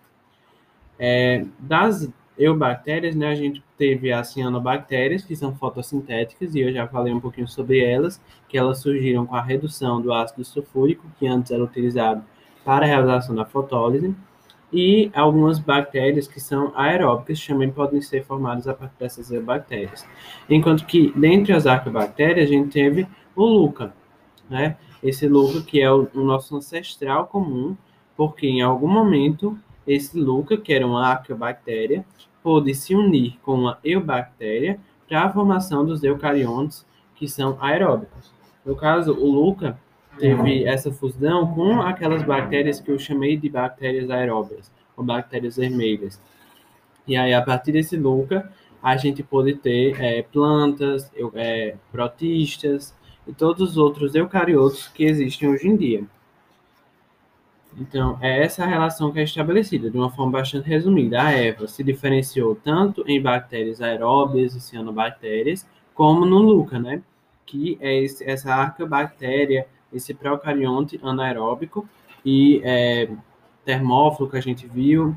É, 0.98 1.44
das 1.58 2.08
eubactérias, 2.38 3.14
né, 3.14 3.28
a 3.28 3.34
gente 3.34 3.62
teve 3.76 4.12
as 4.12 4.28
cianobactérias, 4.28 5.24
que 5.24 5.34
são 5.34 5.54
fotossintéticas, 5.54 6.54
e 6.54 6.60
eu 6.60 6.72
já 6.72 6.86
falei 6.86 7.12
um 7.12 7.20
pouquinho 7.20 7.48
sobre 7.48 7.80
elas, 7.80 8.20
que 8.48 8.56
elas 8.56 8.80
surgiram 8.80 9.26
com 9.26 9.34
a 9.34 9.42
redução 9.42 10.00
do 10.00 10.12
ácido 10.12 10.44
sulfúrico, 10.44 11.06
que 11.18 11.26
antes 11.26 11.50
era 11.50 11.62
utilizado 11.62 12.22
para 12.64 12.84
a 12.84 12.88
realização 12.88 13.34
da 13.34 13.44
fotólise, 13.44 14.14
e 14.72 15.10
algumas 15.14 15.58
bactérias 15.58 16.28
que 16.28 16.38
são 16.38 16.72
aeróbicas 16.76 17.44
também 17.46 17.70
podem 17.70 18.02
ser 18.02 18.24
formadas 18.24 18.68
a 18.68 18.74
partir 18.74 18.98
dessas 18.98 19.30
eubactérias. 19.30 20.06
Enquanto 20.48 20.84
que, 20.84 21.12
dentre 21.16 21.54
as 21.54 21.66
arqueobactérias, 21.66 22.48
a 22.48 22.52
gente 22.52 22.70
teve 22.70 23.06
o 23.34 23.44
LUCA, 23.44 23.94
né? 24.48 24.76
Esse 25.02 25.26
Luca 25.26 25.62
que 25.62 25.80
é 25.80 25.90
o 25.90 26.08
nosso 26.14 26.56
ancestral 26.56 27.26
comum, 27.26 27.76
porque 28.16 28.46
em 28.46 28.60
algum 28.60 28.88
momento 28.88 29.58
esse 29.88 30.18
Luca, 30.18 30.56
que 30.56 30.72
era 30.72 30.86
uma 30.86 31.06
arqueobactéria, 31.06 32.04
pôde 32.42 32.74
se 32.74 32.94
unir 32.94 33.38
com 33.42 33.54
uma 33.54 33.78
eubactéria 33.82 34.78
para 35.08 35.22
a 35.22 35.32
formação 35.32 35.84
dos 35.84 36.04
eucariontes, 36.04 36.86
que 37.16 37.26
são 37.26 37.56
aeróbicos. 37.60 38.32
No 38.64 38.76
caso, 38.76 39.12
o 39.12 39.30
Luca 39.30 39.78
teve 40.18 40.64
essa 40.64 40.92
fusão 40.92 41.54
com 41.54 41.80
aquelas 41.80 42.22
bactérias 42.22 42.80
que 42.80 42.90
eu 42.90 42.98
chamei 42.98 43.36
de 43.36 43.48
bactérias 43.48 44.10
aeróbias, 44.10 44.70
ou 44.96 45.02
bactérias 45.02 45.56
vermelhas. 45.56 46.20
E 47.06 47.16
aí, 47.16 47.32
a 47.32 47.40
partir 47.40 47.72
desse 47.72 47.96
Luca, 47.96 48.52
a 48.82 48.96
gente 48.96 49.22
pode 49.22 49.54
ter 49.54 50.00
é, 50.00 50.22
plantas, 50.22 51.10
é, 51.34 51.74
protistas, 51.90 52.94
e 53.26 53.32
todos 53.32 53.70
os 53.70 53.76
outros 53.76 54.14
eucariotos 54.14 54.88
que 54.88 55.04
existem 55.04 55.48
hoje 55.48 55.68
em 55.68 55.76
dia. 55.76 56.04
Então, 57.76 58.18
é 58.20 58.44
essa 58.44 58.64
a 58.64 58.66
relação 58.66 59.12
que 59.12 59.20
é 59.20 59.22
estabelecida, 59.22 59.90
de 59.90 59.96
uma 59.96 60.10
forma 60.10 60.32
bastante 60.32 60.68
resumida. 60.68 61.22
A 61.22 61.32
Eva 61.32 61.66
se 61.68 61.84
diferenciou 61.84 62.54
tanto 62.54 63.04
em 63.06 63.20
bactérias 63.20 63.80
aeróbias 63.80 64.54
e 64.54 64.60
cianobactérias, 64.60 65.66
como 65.94 66.24
no 66.24 66.38
Luca, 66.38 66.78
né? 66.78 67.02
Que 67.46 67.78
é 67.80 68.02
esse, 68.02 68.24
essa 68.28 68.54
arqueobactéria, 68.54 69.66
esse 69.92 70.12
procarionte 70.14 70.98
anaeróbico 71.02 71.88
e 72.24 72.60
é, 72.64 73.08
termófilo 73.64 74.28
que 74.28 74.36
a 74.36 74.40
gente 74.40 74.66
viu, 74.66 75.16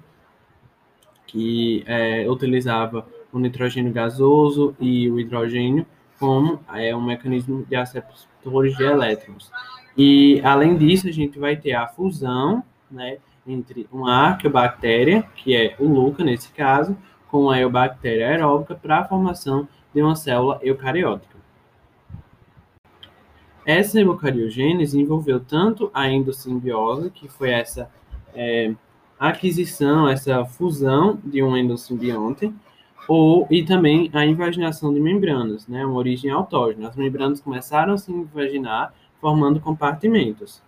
que 1.25 1.83
é, 1.87 2.29
utilizava 2.29 3.07
o 3.31 3.39
nitrogênio 3.39 3.93
gasoso 3.93 4.75
e 4.79 5.09
o 5.09 5.19
hidrogênio 5.19 5.85
como 6.19 6.59
é 6.71 6.95
um 6.95 7.01
mecanismo 7.01 7.65
de 7.67 7.75
aceptores 7.75 8.77
de 8.77 8.83
elétrons. 8.83 9.49
E, 9.97 10.41
além 10.43 10.77
disso, 10.77 11.07
a 11.07 11.11
gente 11.11 11.37
vai 11.37 11.55
ter 11.55 11.73
a 11.73 11.87
fusão 11.87 12.63
né, 12.89 13.17
entre 13.45 13.87
uma 13.91 14.13
arqueobactéria, 14.13 15.23
que 15.35 15.55
é 15.55 15.75
o 15.79 15.87
LUCA 15.87 16.23
nesse 16.23 16.51
caso, 16.51 16.97
com 17.29 17.49
a 17.49 17.59
eubactéria 17.59 18.29
aeróbica 18.29 18.75
para 18.75 18.99
a 18.99 19.05
formação 19.05 19.67
de 19.93 20.01
uma 20.01 20.15
célula 20.15 20.59
eucariótica. 20.61 21.39
Essa 23.65 23.99
eucariogênese 23.99 24.99
envolveu 24.99 25.39
tanto 25.39 25.91
a 25.93 26.09
endossimbiose, 26.09 27.11
que 27.11 27.27
foi 27.27 27.51
essa 27.51 27.89
é, 28.33 28.73
aquisição, 29.19 30.09
essa 30.09 30.43
fusão 30.45 31.19
de 31.23 31.43
um 31.43 31.55
endossimbionte, 31.55 32.51
ou 33.07 33.47
e 33.51 33.63
também 33.63 34.09
a 34.13 34.25
invaginação 34.25 34.93
de 34.93 34.99
membranas, 34.99 35.67
né, 35.67 35.85
uma 35.85 35.97
origem 35.97 36.31
autógena. 36.31 36.89
As 36.89 36.95
membranas 36.95 37.39
começaram 37.39 37.93
a 37.93 37.97
se 37.97 38.11
invaginar, 38.11 38.93
formando 39.21 39.61
compartimentos. 39.61 40.61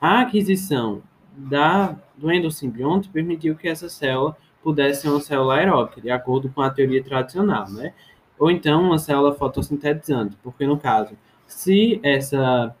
A 0.00 0.20
aquisição 0.20 1.02
da, 1.36 1.96
do 2.16 2.32
endossimbionte 2.32 3.08
permitiu 3.10 3.56
que 3.56 3.68
essa 3.68 3.88
célula 3.88 4.36
pudesse 4.62 5.02
ser 5.02 5.08
uma 5.08 5.20
célula 5.20 5.56
aeróbica, 5.56 6.00
de 6.00 6.10
acordo 6.10 6.48
com 6.48 6.62
a 6.62 6.70
teoria 6.70 7.02
tradicional, 7.02 7.68
né? 7.70 7.92
Ou 8.38 8.50
então 8.50 8.82
uma 8.82 8.98
célula 8.98 9.34
fotossintetizante, 9.34 10.36
porque 10.42 10.66
no 10.66 10.78
caso, 10.78 11.14
Se 11.46 11.98
essa, 12.04 12.74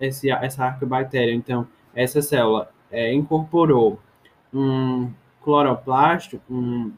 esse, 0.00 0.30
essa 0.30 0.64
arqueobactéria, 0.64 1.34
então, 1.34 1.68
essa 1.94 2.22
célula 2.22 2.70
é, 2.90 3.12
incorporou 3.12 4.00
um 4.52 5.12
cloroplasto, 5.42 6.40
um, 6.48 6.90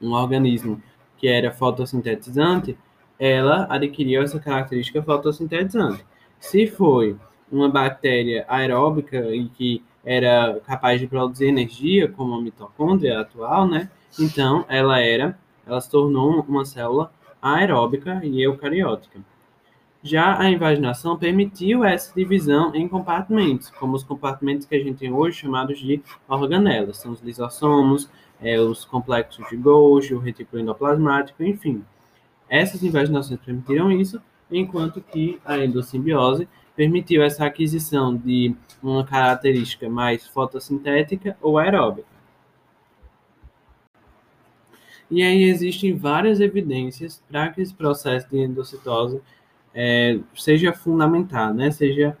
um 0.00 0.12
organismo 0.12 0.82
que 1.16 1.26
era 1.26 1.50
fotossintetizante, 1.50 2.76
ela 3.18 3.66
adquiriu 3.70 4.22
essa 4.22 4.38
característica 4.38 5.02
fotossintetizante. 5.02 6.04
Se 6.40 6.66
foi 6.66 7.16
uma 7.52 7.68
bactéria 7.68 8.44
aeróbica 8.48 9.18
e 9.34 9.48
que 9.50 9.84
era 10.04 10.58
capaz 10.66 11.00
de 11.00 11.06
produzir 11.06 11.46
energia, 11.46 12.08
como 12.08 12.34
a 12.34 12.40
mitocôndria 12.40 13.20
atual, 13.20 13.68
né? 13.68 13.90
Então, 14.18 14.64
ela 14.68 14.98
era, 14.98 15.38
ela 15.66 15.80
se 15.80 15.90
tornou 15.90 16.40
uma 16.48 16.64
célula 16.64 17.12
aeróbica 17.40 18.20
e 18.24 18.42
eucariótica. 18.42 19.20
Já 20.02 20.40
a 20.40 20.50
invaginação 20.50 21.18
permitiu 21.18 21.84
essa 21.84 22.14
divisão 22.14 22.74
em 22.74 22.88
compartimentos, 22.88 23.68
como 23.70 23.94
os 23.94 24.02
compartimentos 24.02 24.66
que 24.66 24.74
a 24.74 24.82
gente 24.82 24.98
tem 24.98 25.12
hoje 25.12 25.40
chamados 25.40 25.78
de 25.78 26.02
organelas, 26.26 26.96
são 26.96 27.12
os 27.12 27.20
lisossomos, 27.20 28.08
é, 28.40 28.58
os 28.58 28.86
complexos 28.86 29.46
de 29.50 29.56
Golgi, 29.56 30.14
o 30.14 30.18
retículo 30.18 30.62
endoplasmático, 30.62 31.44
enfim. 31.44 31.84
Essas 32.48 32.82
invaginações 32.82 33.38
permitiram 33.40 33.92
isso, 33.92 34.20
enquanto 34.50 35.00
que 35.00 35.40
a 35.44 35.58
endossimbiose 35.58 36.48
permitiu 36.74 37.22
essa 37.22 37.44
aquisição 37.44 38.16
de 38.16 38.54
uma 38.82 39.04
característica 39.04 39.88
mais 39.88 40.26
fotossintética 40.26 41.36
ou 41.40 41.58
aeróbica. 41.58 42.08
E 45.10 45.22
aí 45.22 45.42
existem 45.42 45.94
várias 45.94 46.40
evidências 46.40 47.22
para 47.28 47.48
que 47.48 47.60
esse 47.60 47.74
processo 47.74 48.28
de 48.30 48.38
endocitose 48.38 49.20
é, 49.74 50.18
seja 50.34 50.72
fundamentado, 50.72 51.54
né? 51.54 51.70
seja 51.70 52.16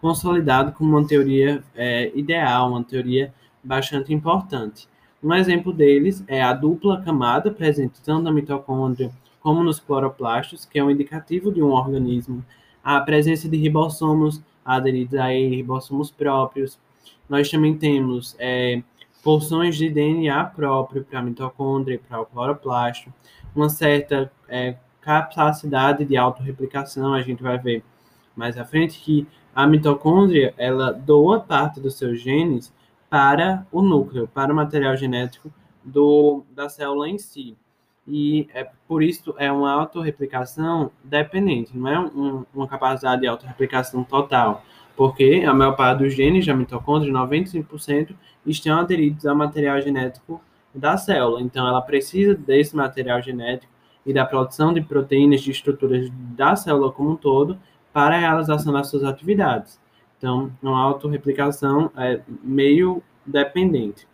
consolidado 0.00 0.72
como 0.72 0.90
uma 0.90 1.06
teoria 1.06 1.64
é, 1.74 2.12
ideal, 2.14 2.70
uma 2.70 2.84
teoria 2.84 3.32
bastante 3.62 4.12
importante. 4.12 4.86
Um 5.22 5.32
exemplo 5.32 5.72
deles 5.72 6.22
é 6.28 6.42
a 6.42 6.52
dupla 6.52 7.00
camada 7.00 7.50
presente 7.50 8.02
tanto 8.02 8.24
na 8.24 8.30
mitocôndria 8.30 9.10
como 9.44 9.62
nos 9.62 9.78
cloroplastos, 9.78 10.64
que 10.64 10.78
é 10.78 10.82
um 10.82 10.90
indicativo 10.90 11.52
de 11.52 11.62
um 11.62 11.70
organismo, 11.70 12.42
a 12.82 12.98
presença 13.02 13.46
de 13.46 13.58
ribossomos 13.58 14.42
aderidos 14.64 15.18
a 15.18 15.34
ele, 15.34 15.56
ribossomos 15.56 16.10
próprios. 16.10 16.78
Nós 17.28 17.50
também 17.50 17.76
temos 17.76 18.34
é, 18.38 18.82
porções 19.22 19.76
de 19.76 19.90
DNA 19.90 20.42
próprio 20.46 21.04
para 21.04 21.18
a 21.18 21.22
mitocôndria 21.22 21.96
e 21.96 21.98
para 21.98 22.22
o 22.22 22.24
cloroplasto, 22.24 23.12
uma 23.54 23.68
certa 23.68 24.32
é, 24.48 24.76
capacidade 25.02 26.06
de 26.06 26.16
autorreplicação, 26.16 27.12
a 27.12 27.20
gente 27.20 27.42
vai 27.42 27.58
ver 27.58 27.84
mais 28.34 28.56
à 28.56 28.64
frente 28.64 28.98
que 28.98 29.26
a 29.54 29.66
mitocôndria, 29.66 30.54
ela 30.56 30.90
doa 30.90 31.38
parte 31.38 31.80
dos 31.80 31.96
seus 31.96 32.18
genes 32.18 32.72
para 33.10 33.66
o 33.70 33.82
núcleo, 33.82 34.26
para 34.26 34.50
o 34.50 34.56
material 34.56 34.96
genético 34.96 35.52
do, 35.84 36.44
da 36.50 36.70
célula 36.70 37.10
em 37.10 37.18
si. 37.18 37.54
E 38.06 38.48
é, 38.52 38.68
por 38.86 39.02
isso 39.02 39.34
é 39.38 39.50
uma 39.50 39.72
autorreplicação 39.72 40.90
dependente, 41.02 41.76
não 41.76 41.88
é 41.88 41.98
um, 41.98 42.44
uma 42.54 42.68
capacidade 42.68 43.22
de 43.22 43.26
autorreplicação 43.26 44.04
total, 44.04 44.62
porque 44.94 45.42
a 45.46 45.54
maior 45.54 45.74
parte 45.74 46.00
dos 46.00 46.14
genes 46.14 46.44
da 46.44 46.54
mitocôndria, 46.54 47.12
95%, 47.12 48.14
estão 48.46 48.78
aderidos 48.78 49.24
ao 49.24 49.34
material 49.34 49.80
genético 49.80 50.40
da 50.74 50.96
célula. 50.96 51.40
Então, 51.40 51.66
ela 51.66 51.80
precisa 51.80 52.34
desse 52.34 52.76
material 52.76 53.22
genético 53.22 53.72
e 54.04 54.12
da 54.12 54.24
produção 54.24 54.72
de 54.72 54.82
proteínas 54.82 55.40
de 55.40 55.50
estruturas 55.50 56.10
da 56.36 56.54
célula 56.56 56.92
como 56.92 57.12
um 57.12 57.16
todo 57.16 57.58
para 57.92 58.16
a 58.16 58.18
realização 58.18 58.72
das 58.72 58.88
suas 58.88 59.04
atividades. 59.04 59.80
Então, 60.18 60.52
uma 60.62 60.82
autorreplicação 60.82 61.90
é 61.96 62.20
meio 62.42 63.02
dependente. 63.24 64.06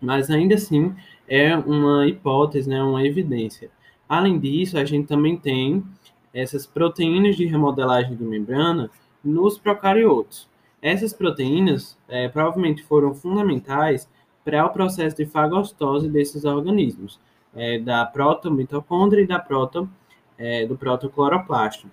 Mas 0.00 0.30
ainda 0.30 0.54
assim, 0.54 0.94
é 1.28 1.56
uma 1.56 2.06
hipótese, 2.06 2.68
né, 2.68 2.82
uma 2.82 3.06
evidência. 3.06 3.70
Além 4.08 4.38
disso, 4.38 4.78
a 4.78 4.84
gente 4.84 5.06
também 5.06 5.36
tem 5.36 5.84
essas 6.32 6.66
proteínas 6.66 7.36
de 7.36 7.44
remodelagem 7.46 8.16
de 8.16 8.24
membrana 8.24 8.90
nos 9.22 9.58
procariotos. 9.58 10.48
Essas 10.80 11.12
proteínas 11.12 11.98
é, 12.08 12.28
provavelmente 12.28 12.82
foram 12.82 13.14
fundamentais 13.14 14.08
para 14.44 14.64
o 14.64 14.70
processo 14.70 15.16
de 15.16 15.26
fagostose 15.26 16.08
desses 16.08 16.44
organismos 16.44 17.20
é, 17.54 17.78
da 17.78 18.06
protomitocôndria 18.06 19.22
e 19.22 19.26
da 19.26 19.38
proto, 19.38 19.88
é, 20.38 20.64
do 20.66 20.76
protocloroplasto. 20.76 21.88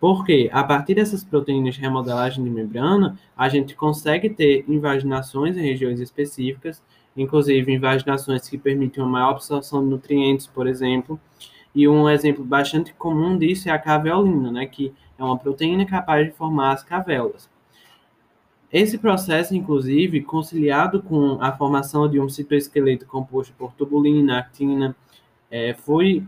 Porque 0.00 0.48
a 0.50 0.64
partir 0.64 0.94
dessas 0.94 1.22
proteínas 1.22 1.74
de 1.74 1.80
remodelagem 1.82 2.42
de 2.42 2.48
membrana, 2.48 3.18
a 3.36 3.48
gente 3.50 3.76
consegue 3.76 4.30
ter 4.30 4.64
invaginações 4.66 5.58
em 5.58 5.62
regiões 5.62 6.00
específicas, 6.00 6.82
inclusive 7.16 7.72
invaginações 7.72 8.48
que 8.48 8.58
permitem 8.58 9.02
uma 9.02 9.12
maior 9.12 9.30
absorção 9.30 9.82
de 9.82 9.90
nutrientes, 9.90 10.46
por 10.46 10.66
exemplo. 10.66 11.20
E 11.74 11.86
um 11.86 12.08
exemplo 12.08 12.44
bastante 12.44 12.92
comum 12.94 13.38
disso 13.38 13.68
é 13.68 13.72
a 13.72 13.78
caveolina, 13.78 14.50
né, 14.50 14.66
que 14.66 14.92
é 15.18 15.22
uma 15.22 15.38
proteína 15.38 15.84
capaz 15.86 16.26
de 16.26 16.32
formar 16.32 16.72
as 16.72 16.82
caveolas. 16.82 17.48
Esse 18.72 18.98
processo, 18.98 19.54
inclusive, 19.54 20.22
conciliado 20.22 21.02
com 21.02 21.38
a 21.40 21.50
formação 21.52 22.08
de 22.08 22.20
um 22.20 22.28
citoesqueleto 22.28 23.04
composto 23.04 23.52
por 23.58 23.72
tubulina, 23.72 24.38
actina, 24.38 24.94
é, 25.50 25.74
foi 25.74 26.24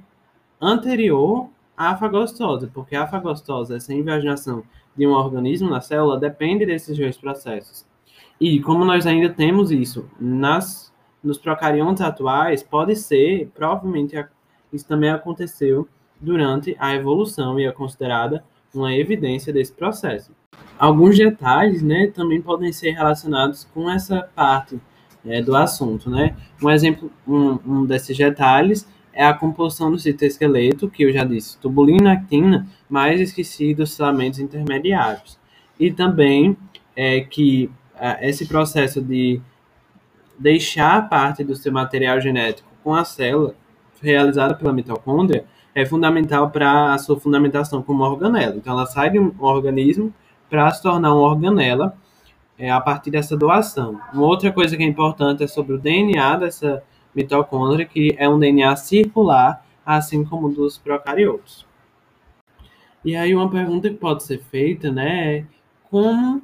anterior 0.60 1.48
à 1.76 1.96
fagostose, 1.96 2.66
porque 2.66 2.96
a 2.96 3.06
fagostose, 3.06 3.74
essa 3.74 3.94
invaginação 3.94 4.64
de 4.96 5.06
um 5.06 5.12
organismo 5.12 5.70
na 5.70 5.80
célula, 5.80 6.18
depende 6.18 6.66
desses 6.66 6.98
dois 6.98 7.16
processos. 7.16 7.86
E 8.42 8.58
como 8.58 8.84
nós 8.84 9.06
ainda 9.06 9.28
temos 9.28 9.70
isso 9.70 10.10
nas, 10.18 10.92
nos 11.22 11.38
procariontes 11.38 12.02
atuais, 12.02 12.60
pode 12.60 12.96
ser, 12.96 13.48
provavelmente, 13.54 14.16
isso 14.72 14.84
também 14.84 15.10
aconteceu 15.10 15.88
durante 16.20 16.74
a 16.80 16.92
evolução 16.92 17.60
e 17.60 17.66
é 17.66 17.70
considerada 17.70 18.42
uma 18.74 18.92
evidência 18.96 19.52
desse 19.52 19.72
processo. 19.72 20.32
Alguns 20.76 21.16
detalhes, 21.16 21.84
né, 21.84 22.08
também 22.08 22.42
podem 22.42 22.72
ser 22.72 22.90
relacionados 22.90 23.62
com 23.72 23.88
essa 23.88 24.28
parte 24.34 24.76
é, 25.24 25.40
do 25.40 25.54
assunto, 25.54 26.10
né? 26.10 26.34
Um 26.60 26.68
exemplo, 26.68 27.12
um, 27.24 27.60
um, 27.64 27.86
desses 27.86 28.18
detalhes 28.18 28.88
é 29.12 29.24
a 29.24 29.32
composição 29.32 29.88
do 29.88 30.00
citoesqueleto, 30.00 30.90
que 30.90 31.04
eu 31.04 31.12
já 31.12 31.22
disse, 31.22 31.56
tubulina, 31.58 32.14
actina, 32.14 32.66
mais 32.90 33.20
esqueci 33.20 33.72
dos 33.72 33.94
filamentos 33.94 34.40
intermediários. 34.40 35.38
E 35.78 35.92
também 35.92 36.56
é 36.96 37.20
que 37.20 37.70
esse 38.20 38.46
processo 38.46 39.00
de 39.00 39.40
deixar 40.38 41.08
parte 41.08 41.44
do 41.44 41.54
seu 41.54 41.72
material 41.72 42.20
genético 42.20 42.68
com 42.82 42.94
a 42.94 43.04
célula 43.04 43.54
realizada 44.00 44.54
pela 44.54 44.72
mitocôndria 44.72 45.44
é 45.74 45.86
fundamental 45.86 46.50
para 46.50 46.92
a 46.92 46.98
sua 46.98 47.18
fundamentação 47.18 47.82
como 47.82 48.02
organela. 48.02 48.56
Então, 48.56 48.72
ela 48.72 48.86
sai 48.86 49.10
de 49.10 49.18
um 49.18 49.32
organismo 49.38 50.12
para 50.50 50.70
se 50.70 50.82
tornar 50.82 51.14
uma 51.14 51.22
organela 51.22 51.96
é, 52.58 52.70
a 52.70 52.80
partir 52.80 53.10
dessa 53.10 53.36
doação. 53.36 53.98
Uma 54.12 54.26
outra 54.26 54.52
coisa 54.52 54.76
que 54.76 54.82
é 54.82 54.86
importante 54.86 55.42
é 55.42 55.46
sobre 55.46 55.74
o 55.74 55.78
DNA 55.78 56.36
dessa 56.36 56.82
mitocôndria, 57.14 57.86
que 57.86 58.14
é 58.18 58.28
um 58.28 58.38
DNA 58.38 58.76
circular, 58.76 59.64
assim 59.84 60.24
como 60.24 60.48
dos 60.50 60.76
procariotos. 60.76 61.66
E 63.04 63.16
aí 63.16 63.34
uma 63.34 63.50
pergunta 63.50 63.88
que 63.88 63.96
pode 63.96 64.22
ser 64.22 64.38
feita, 64.42 64.90
né, 64.90 65.38
é 65.38 65.44
como 65.90 66.42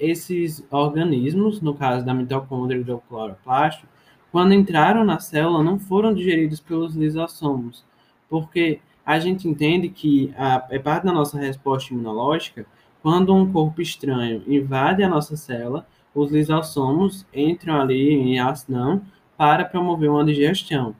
esses 0.00 0.66
organismos, 0.70 1.60
no 1.60 1.74
caso 1.74 2.04
da 2.04 2.14
mitocôndria 2.14 2.80
e 2.80 2.84
do 2.84 2.98
cloroplasto, 3.08 3.86
quando 4.32 4.54
entraram 4.54 5.04
na 5.04 5.20
célula, 5.20 5.62
não 5.62 5.78
foram 5.78 6.14
digeridos 6.14 6.58
pelos 6.60 6.94
lisossomos, 6.94 7.84
porque 8.28 8.80
a 9.04 9.18
gente 9.18 9.46
entende 9.46 9.88
que 9.88 10.32
a, 10.36 10.66
é 10.70 10.78
parte 10.78 11.04
da 11.04 11.12
nossa 11.12 11.38
resposta 11.38 11.92
imunológica 11.92 12.64
quando 13.02 13.34
um 13.34 13.50
corpo 13.50 13.80
estranho 13.80 14.42
invade 14.46 15.02
a 15.02 15.08
nossa 15.08 15.36
célula, 15.36 15.86
os 16.14 16.30
lisossomos 16.30 17.26
entram 17.32 17.80
ali 17.80 18.12
em 18.12 18.38
ação 18.38 19.02
para 19.36 19.64
promover 19.64 20.10
uma 20.10 20.24
digestão. 20.24 20.94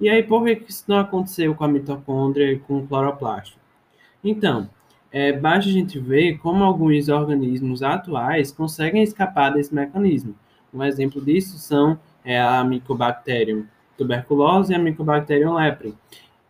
E 0.00 0.08
aí, 0.08 0.22
por 0.22 0.44
que 0.44 0.64
isso 0.68 0.84
não 0.88 0.98
aconteceu 0.98 1.54
com 1.54 1.64
a 1.64 1.68
mitocôndria 1.68 2.52
e 2.52 2.58
com 2.58 2.78
o 2.78 2.86
cloroplasto? 2.86 3.56
Então, 4.22 4.68
é, 5.14 5.32
basta 5.32 5.70
a 5.70 5.72
gente 5.72 5.96
ver 5.96 6.38
como 6.38 6.64
alguns 6.64 7.08
organismos 7.08 7.84
atuais 7.84 8.50
conseguem 8.50 9.00
escapar 9.00 9.50
desse 9.50 9.72
mecanismo. 9.72 10.34
Um 10.74 10.82
exemplo 10.82 11.24
disso 11.24 11.56
são 11.56 11.96
é, 12.24 12.42
a 12.42 12.64
Mycobacterium 12.64 13.64
tuberculose 13.96 14.72
e 14.72 14.74
a 14.74 14.78
Mycobacterium 14.80 15.54
leprae. 15.54 15.94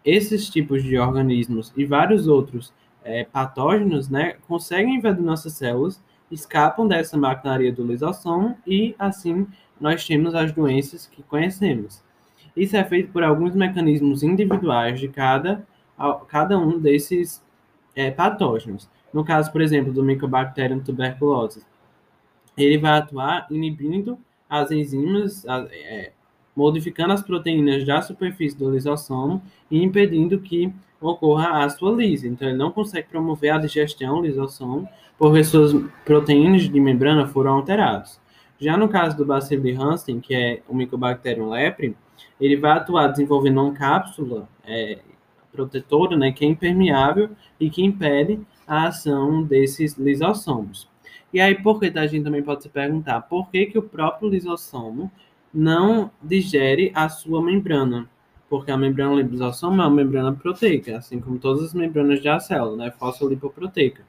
Esses 0.03 0.49
tipos 0.49 0.83
de 0.83 0.99
organismos 0.99 1.75
e 1.77 1.85
vários 1.85 2.27
outros 2.27 2.73
é, 3.05 3.25
patógenos, 3.25 4.09
né, 4.09 4.37
conseguem 4.49 4.95
invadir 4.95 5.23
nossas 5.23 5.53
células, 5.53 6.03
escapam 6.31 6.89
dessa 6.89 7.19
maquinaria 7.19 7.71
do 7.71 7.87
lisossomo 7.87 8.57
e, 8.67 8.95
assim, 8.99 9.47
nós 9.79 10.07
temos 10.07 10.35
as 10.35 10.53
doenças 10.53 11.07
que 11.07 11.23
conhecemos. 11.23 12.03
Isso 12.57 12.79
é 12.79 12.85
feito 12.85 13.13
por 13.13 13.23
alguns 13.23 13.55
mecanismos 13.55 14.23
individuais 14.23 14.99
de 14.99 15.09
cada, 15.09 15.67
cada 16.29 16.59
um 16.59 16.79
desses 16.79 17.44
é, 17.95 18.11
patógenos. 18.11 18.89
No 19.13 19.25
caso, 19.25 19.53
por 19.53 19.61
exemplo, 19.61 19.93
do 19.93 20.03
Mycobacterium 20.03 20.81
tuberculosis, 20.81 21.65
ele 22.57 22.79
vai 22.79 22.99
atuar 22.99 23.47
inibindo 23.51 24.19
as 24.49 24.71
enzimas, 24.71 25.45
é, 25.47 26.13
modificando 26.55 27.13
as 27.13 27.23
proteínas 27.23 27.85
da 27.85 28.01
superfície 28.03 28.57
do 28.57 28.71
lisossomo 28.71 29.43
e 29.71 29.83
impedindo 29.83 30.39
que 30.41 30.73
ocorra 31.01 31.65
a 31.65 31.69
sua 31.69 31.93
lise. 31.93 32.29
Então, 32.29 32.49
ele 32.49 32.57
não 32.57 32.71
consegue 32.71 33.09
promover 33.09 33.51
a 33.51 33.59
digestão 33.59 34.23
lisossomo 34.23 34.89
porque 35.19 35.45
suas 35.45 35.73
proteínas 36.05 36.63
de 36.63 36.81
membrana 36.81 37.27
foram 37.27 37.55
alteradas. 37.55 38.21
Já 38.59 38.77
no 38.77 38.89
caso 38.89 39.17
do 39.17 39.25
bacilo 39.25 39.63
de 39.63 39.73
Hansen, 39.73 40.21
que 40.21 40.35
é 40.35 40.63
o 40.69 40.75
Mycobacterium 40.75 41.51
lepre, 41.51 41.97
ele 42.41 42.57
vai 42.57 42.73
atuar 42.73 43.09
desenvolvendo 43.09 43.61
uma 43.61 43.73
cápsula 43.73 44.49
é, 44.67 44.99
protetora, 45.55 46.17
né, 46.17 46.33
que 46.33 46.45
é 46.45 46.49
impermeável 46.49 47.31
e 47.61 47.71
que 47.71 47.83
impede 47.83 48.41
a 48.67 48.89
ação 48.89 49.43
desses 49.43 49.95
lisossomos. 49.95 50.89
E 51.33 51.41
aí, 51.41 51.55
por 51.55 51.81
que 51.81 51.87
a 51.97 52.07
gente 52.07 52.25
também 52.25 52.43
pode 52.43 52.63
se 52.63 52.69
perguntar 52.69 53.23
por 53.23 53.51
que, 53.51 53.67
que 53.67 53.79
o 53.79 53.83
próprio 53.83 54.29
lisossomo 54.29 55.11
não 55.53 56.11
digere 56.23 56.91
a 56.95 57.09
sua 57.09 57.43
membrana? 57.43 58.09
Porque 58.49 58.71
a 58.71 58.77
membrana 58.77 59.21
lisossomo 59.21 59.83
é 59.83 59.87
uma 59.87 59.91
membrana 59.91 60.33
proteica, 60.33 60.99
assim 60.99 61.21
como 61.21 61.39
todas 61.39 61.65
as 61.65 61.75
membranas 61.75 62.23
da 62.23 62.39
célula, 62.39 62.77
né? 62.77 62.91
Fosfolipoproteica. 62.93 64.05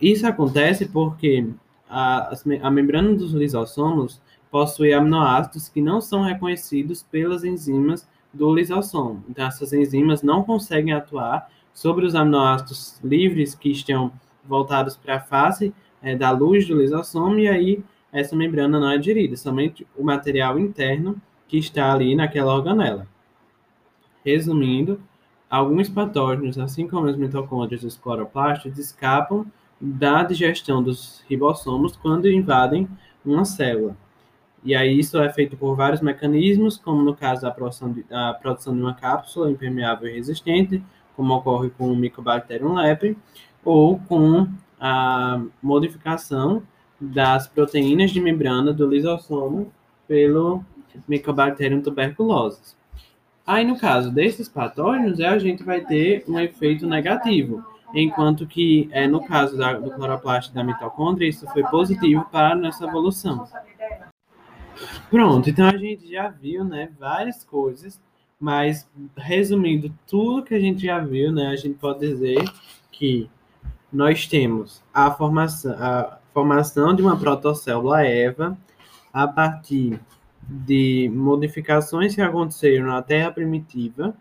Isso 0.00 0.26
acontece 0.26 0.86
porque 0.86 1.48
a, 1.88 2.34
a 2.62 2.70
membrana 2.70 3.14
dos 3.14 3.32
lisossomos 3.32 4.20
possui 4.50 4.92
aminoácidos 4.92 5.68
que 5.68 5.80
não 5.80 6.00
são 6.00 6.22
reconhecidos 6.22 7.02
pelas 7.02 7.44
enzimas 7.44 8.06
do 8.36 8.54
lisossomo. 8.54 9.24
Então, 9.28 9.46
essas 9.46 9.72
enzimas 9.72 10.22
não 10.22 10.42
conseguem 10.42 10.92
atuar 10.92 11.48
sobre 11.72 12.06
os 12.06 12.14
aminoácidos 12.14 13.00
livres 13.02 13.54
que 13.54 13.70
estão 13.70 14.12
voltados 14.44 14.96
para 14.96 15.16
a 15.16 15.20
face 15.20 15.74
é, 16.02 16.14
da 16.14 16.30
luz 16.30 16.66
do 16.66 16.78
lisossomo 16.78 17.38
e 17.38 17.48
aí 17.48 17.84
essa 18.12 18.36
membrana 18.36 18.78
não 18.78 18.90
é 18.90 18.94
aderida, 18.94 19.36
somente 19.36 19.86
o 19.96 20.04
material 20.04 20.58
interno 20.58 21.20
que 21.48 21.58
está 21.58 21.92
ali 21.92 22.14
naquela 22.14 22.54
organela. 22.54 23.06
Resumindo, 24.24 25.00
alguns 25.50 25.88
patógenos, 25.88 26.58
assim 26.58 26.88
como 26.88 27.06
as 27.06 27.16
mitocôndrias 27.16 27.82
e 27.82 27.86
os 27.86 27.96
cloroplastos, 27.96 28.78
escapam 28.78 29.46
da 29.80 30.22
digestão 30.22 30.82
dos 30.82 31.22
ribossomos 31.28 31.96
quando 31.96 32.30
invadem 32.30 32.88
uma 33.24 33.44
célula. 33.44 33.96
E 34.66 34.74
aí 34.74 34.98
isso 34.98 35.16
é 35.20 35.32
feito 35.32 35.56
por 35.56 35.76
vários 35.76 36.00
mecanismos, 36.00 36.76
como 36.76 37.00
no 37.00 37.14
caso 37.14 37.42
da 37.42 37.52
produção 37.52 37.92
de, 37.92 38.02
da 38.02 38.34
produção 38.34 38.74
de 38.74 38.82
uma 38.82 38.94
cápsula 38.94 39.48
impermeável 39.48 40.08
e 40.08 40.14
resistente, 40.14 40.82
como 41.14 41.32
ocorre 41.34 41.70
com 41.70 41.92
o 41.92 41.96
Mycobacterium 41.96 42.74
lepre, 42.74 43.16
ou 43.64 44.00
com 44.00 44.48
a 44.80 45.40
modificação 45.62 46.64
das 47.00 47.46
proteínas 47.46 48.10
de 48.10 48.20
membrana 48.20 48.72
do 48.72 48.88
lisossomo 48.88 49.72
pelo 50.08 50.64
Mycobacterium 51.06 51.80
tuberculosis. 51.80 52.76
Aí, 53.46 53.64
no 53.64 53.78
caso 53.78 54.10
desses 54.10 54.48
patógenos, 54.48 55.20
a 55.20 55.38
gente 55.38 55.62
vai 55.62 55.80
ter 55.80 56.24
um 56.26 56.40
efeito 56.40 56.88
negativo, 56.88 57.64
enquanto 57.94 58.44
que, 58.48 58.88
é, 58.90 59.06
no 59.06 59.24
caso 59.24 59.56
da, 59.56 59.74
do 59.74 59.92
cloroplasto 59.92 60.52
da 60.52 60.64
mitocôndria, 60.64 61.28
isso 61.28 61.46
foi 61.52 61.62
positivo 61.62 62.26
para 62.32 62.54
a 62.54 62.56
nossa 62.56 62.84
evolução. 62.84 63.46
Pronto, 65.10 65.48
então 65.48 65.66
a 65.66 65.76
gente 65.76 66.10
já 66.10 66.28
viu, 66.28 66.64
né, 66.64 66.90
várias 66.98 67.44
coisas, 67.44 68.00
mas 68.38 68.88
resumindo 69.16 69.92
tudo 70.06 70.44
que 70.44 70.54
a 70.54 70.60
gente 70.60 70.84
já 70.84 70.98
viu, 70.98 71.32
né, 71.32 71.48
a 71.48 71.56
gente 71.56 71.78
pode 71.78 72.00
dizer 72.00 72.44
que 72.90 73.30
nós 73.92 74.26
temos 74.26 74.82
a 74.92 75.10
formação, 75.10 75.74
a 75.78 76.18
formação 76.32 76.94
de 76.94 77.02
uma 77.02 77.16
protocélula 77.16 78.04
EVA 78.04 78.56
a 79.12 79.26
partir 79.26 79.98
de 80.42 81.10
modificações 81.14 82.14
que 82.14 82.20
aconteceram 82.20 82.86
na 82.86 83.02
Terra 83.02 83.30
primitiva, 83.30 84.14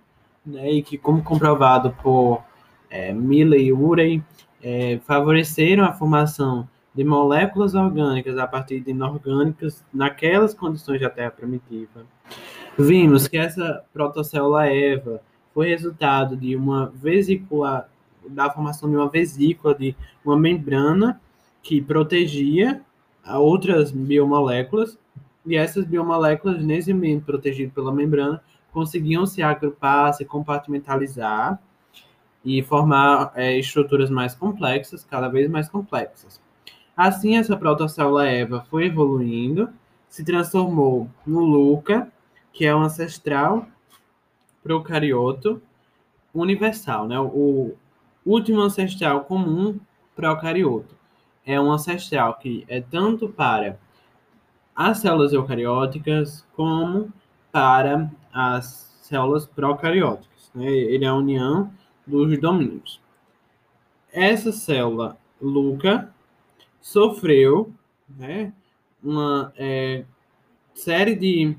né, 0.46 0.72
e 0.72 0.82
que, 0.82 0.98
como 0.98 1.24
comprovado 1.24 1.92
por 2.02 2.42
é, 2.90 3.12
Milley 3.12 3.68
e 3.68 3.74
Urey, 3.74 4.24
é, 4.64 5.00
favoreceram 5.06 5.84
a 5.84 5.94
formação 5.94 6.68
de 6.96 7.04
moléculas 7.04 7.76
orgânicas 7.76 8.38
a 8.38 8.48
partir 8.48 8.80
de 8.80 8.92
inorgânicas 8.92 9.84
naquelas 9.94 10.54
condições 10.54 11.02
da 11.02 11.10
Terra 11.10 11.32
primitiva. 11.32 12.06
Vimos 12.78 13.28
que 13.28 13.38
essa 13.38 13.84
protocélula 13.94 14.68
EVA 14.68 15.22
foi 15.54 15.68
resultado 15.68 16.36
de 16.38 16.56
uma 16.56 16.88
vesícula 16.88 17.90
da 18.28 18.50
formação 18.50 18.90
de 18.90 18.96
uma 18.96 19.10
vesícula, 19.10 19.76
de 19.76 19.96
uma 20.24 20.38
membrana 20.38 21.22
que 21.62 21.82
protegia 21.82 22.82
outras 23.34 23.92
biomoléculas, 23.92 24.98
e 25.46 25.56
essas 25.56 25.86
biomoléculas, 25.86 26.64
nesse 26.64 26.92
ambiente 26.92 27.24
protegido 27.24 27.72
pela 27.72 27.94
membrana, 27.94 28.42
conseguiam 28.72 29.26
se 29.26 29.42
agrupar, 29.42 30.14
se 30.14 30.26
compartimentalizar 30.26 31.60
e 32.44 32.62
formar 32.62 33.32
é, 33.36 33.58
estruturas 33.58 34.10
mais 34.10 34.36
complexas, 34.36 35.04
cada 35.04 35.28
vez 35.28 35.50
mais 35.50 35.70
complexas. 35.70 36.42
Assim, 36.96 37.38
essa 37.38 37.58
protocélula 37.58 38.28
Eva 38.28 38.66
foi 38.70 38.86
evoluindo, 38.86 39.70
se 40.08 40.24
transformou 40.24 41.10
no 41.26 41.42
Luca, 41.42 42.12
que 42.54 42.66
é 42.66 42.76
um 42.76 42.82
ancestral 42.82 43.68
procarioto 44.64 45.62
universal, 46.34 47.08
né? 47.08 47.20
O, 47.20 47.76
último 48.26 48.62
ancestral 48.62 49.24
comum 49.26 49.80
procarioto. 50.16 50.96
É 51.46 51.62
um 51.62 51.72
ancestral 51.72 52.34
que 52.36 52.66
é 52.68 52.82
tanto 52.82 53.30
para 53.30 53.78
as 54.76 54.98
células 54.98 55.32
eucarióticas 55.32 56.46
como 56.56 57.14
para 57.52 58.10
as 58.34 58.98
células 59.02 59.46
procarióticas. 59.46 60.52
Né? 60.56 60.66
Ele 60.66 61.06
é 61.06 61.08
a 61.08 61.14
união 61.14 61.72
dos 62.06 62.38
domínios. 62.40 63.00
Essa 64.12 64.52
célula 64.52 65.18
Luca 65.40 66.14
sofreu 66.86 67.74
né, 68.08 68.54
uma 69.04 69.52
é, 69.58 70.06
série 70.76 71.16
de 71.16 71.58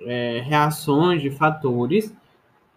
é, 0.00 0.42
reações, 0.44 1.22
de 1.22 1.30
fatores 1.30 2.12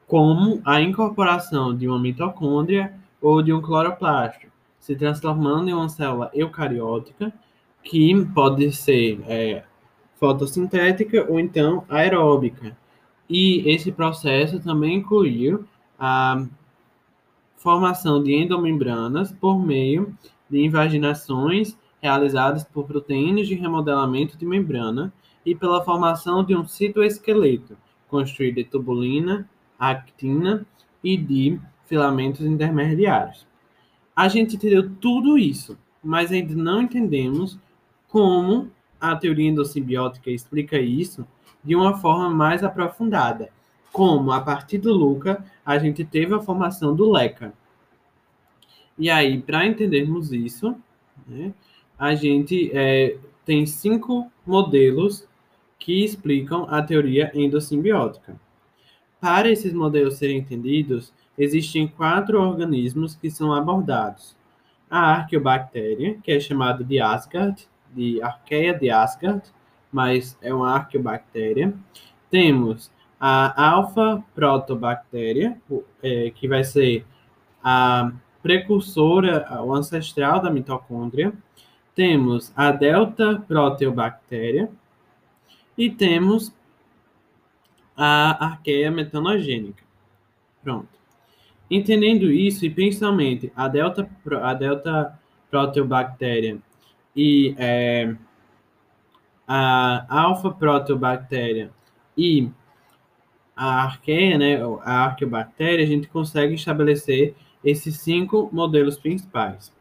como 0.06 0.62
a 0.64 0.80
incorporação 0.80 1.76
de 1.76 1.88
uma 1.88 1.98
mitocôndria 1.98 2.94
ou 3.20 3.42
de 3.42 3.52
um 3.52 3.64
cloroplasto, 3.64 4.46
se 4.80 4.96
transformando 4.96 5.70
em 5.70 5.74
uma 5.74 5.90
célula 5.90 6.30
eucariótica 6.36 7.34
que 7.84 8.14
pode 8.28 8.72
ser 8.72 9.20
é, 9.28 9.64
fotossintética 10.20 11.26
ou 11.28 11.40
então 11.40 11.84
aeróbica. 11.90 12.78
E 13.28 13.68
esse 13.68 13.92
processo 13.92 14.60
também 14.60 14.98
incluiu 14.98 15.66
a 15.98 16.46
formação 17.58 18.22
de 18.22 18.36
endomembranas 18.36 19.32
por 19.32 19.58
meio 19.60 20.16
de 20.50 20.60
invaginações 20.64 21.78
realizadas 22.02 22.64
por 22.64 22.86
proteínas 22.86 23.48
de 23.48 23.56
remodelamento 23.56 24.38
de 24.38 24.46
membrana 24.46 25.14
e 25.46 25.54
pela 25.54 25.84
formação 25.84 26.44
de 26.44 26.56
um 26.56 26.66
citoesqueleto, 26.66 27.78
construído 28.08 28.56
de 28.56 28.64
tubulina, 28.64 29.50
actina 29.78 30.66
e 31.04 31.18
de 31.18 31.60
filamentos 31.86 32.46
intermediários. 32.46 33.48
A 34.16 34.28
gente 34.28 34.56
entendeu 34.56 34.90
tudo 34.96 35.38
isso, 35.38 35.78
mas 36.04 36.32
ainda 36.32 36.54
não 36.56 36.82
entendemos 36.82 37.58
como 38.08 38.70
a 39.00 39.16
teoria 39.16 39.50
endossimbiótica 39.50 40.30
explica 40.30 40.78
isso 40.78 41.26
de 41.64 41.76
uma 41.76 41.98
forma 41.98 42.30
mais 42.30 42.64
aprofundada. 42.64 43.50
Como, 43.92 44.32
a 44.32 44.42
partir 44.42 44.78
do 44.78 44.94
Luca, 44.94 45.44
a 45.66 45.78
gente 45.78 46.04
teve 46.04 46.34
a 46.34 46.40
formação 46.40 46.96
do 46.96 47.10
Leca. 47.10 47.54
E 49.00 49.10
aí, 49.10 49.42
para 49.42 49.66
entendermos 49.66 50.34
isso, 50.34 50.76
né, 51.26 51.54
a 51.98 52.14
gente 52.14 52.70
é, 52.74 53.18
tem 53.46 53.66
cinco 53.66 54.30
modelos 54.46 55.26
que 55.80 56.04
explicam 56.04 56.68
a 56.70 56.84
teoria 56.84 57.32
endossimbiótica. 57.34 58.38
Para 59.22 59.50
esses 59.50 59.74
modelos 59.74 60.16
serem 60.16 60.40
entendidos, 60.40 61.14
existem 61.38 61.88
quatro 61.88 62.42
organismos 62.42 63.16
que 63.16 63.32
são 63.32 63.54
abordados. 63.54 64.36
A 64.90 65.12
arqueobactéria, 65.12 66.18
que 66.22 66.34
é 66.34 66.40
chamada 66.40 66.84
de 66.84 67.00
Asgard, 67.00 67.68
de 67.94 68.22
Arqueia 68.22 68.74
de 68.74 68.90
Asgard, 68.90 69.44
mas 69.90 70.38
é 70.42 70.54
uma 70.54 70.74
arqueobactéria. 70.74 71.74
Temos 72.30 72.92
a 73.18 73.72
alfa-protobactéria, 73.72 75.58
é, 76.04 76.32
que 76.32 76.48
vai 76.48 76.66
ser 76.66 77.06
a 77.64 78.12
precursora, 78.42 79.48
o 79.64 79.74
ancestral 79.74 80.42
da 80.42 80.50
mitocôndria. 80.50 81.34
Temos 81.96 82.54
a 82.56 82.72
delta-proteobactéria. 82.72 84.70
E 85.78 85.90
temos 85.90 86.54
a 87.96 88.46
arqueia 88.46 88.90
metanogênica. 88.90 89.84
Pronto. 90.64 90.88
Entendendo 91.70 92.32
isso, 92.32 92.66
e 92.66 92.70
principalmente 92.70 93.52
a 93.56 93.68
delta, 93.68 94.10
a 94.42 94.54
delta 94.54 95.20
proteobactéria 95.52 96.58
e 97.16 97.54
é, 97.58 98.16
a 99.48 100.06
alfa 100.10 100.52
proteobactéria 100.52 101.72
e 102.18 102.50
a 103.56 103.84
arqueia, 103.84 104.38
né, 104.38 104.58
a 104.84 105.06
arqueobactéria, 105.06 105.84
a 105.84 105.88
gente 105.88 106.08
consegue 106.08 106.54
estabelecer 106.54 107.36
esses 107.64 107.98
cinco 108.00 108.50
modelos 108.52 108.98
principais. 108.98 109.72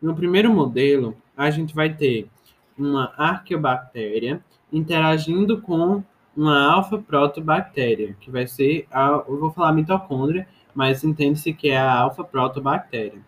No 0.00 0.14
primeiro 0.14 0.52
modelo, 0.52 1.16
a 1.36 1.50
gente 1.50 1.74
vai 1.74 1.94
ter 1.94 2.28
uma 2.76 3.12
arqueobactéria 3.16 4.42
interagindo 4.72 5.60
com 5.60 6.02
uma 6.36 6.72
alfa-protobactéria, 6.72 8.16
que 8.18 8.30
vai 8.30 8.46
ser, 8.46 8.86
a, 8.90 9.22
eu 9.28 9.38
vou 9.38 9.52
falar 9.52 9.72
mitocôndria, 9.72 10.48
mas 10.74 11.04
entende-se 11.04 11.52
que 11.52 11.68
é 11.68 11.78
a 11.78 11.94
alfa-protobactéria. 12.00 13.20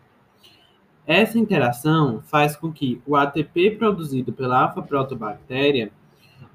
Essa 1.07 1.39
interação 1.39 2.23
faz 2.23 2.57
com 2.57 2.73
que 2.73 3.01
o 3.07 3.15
ATP 3.15 3.73
produzido 3.73 4.33
pela 4.33 4.63
alfa-protobactéria 4.63 5.93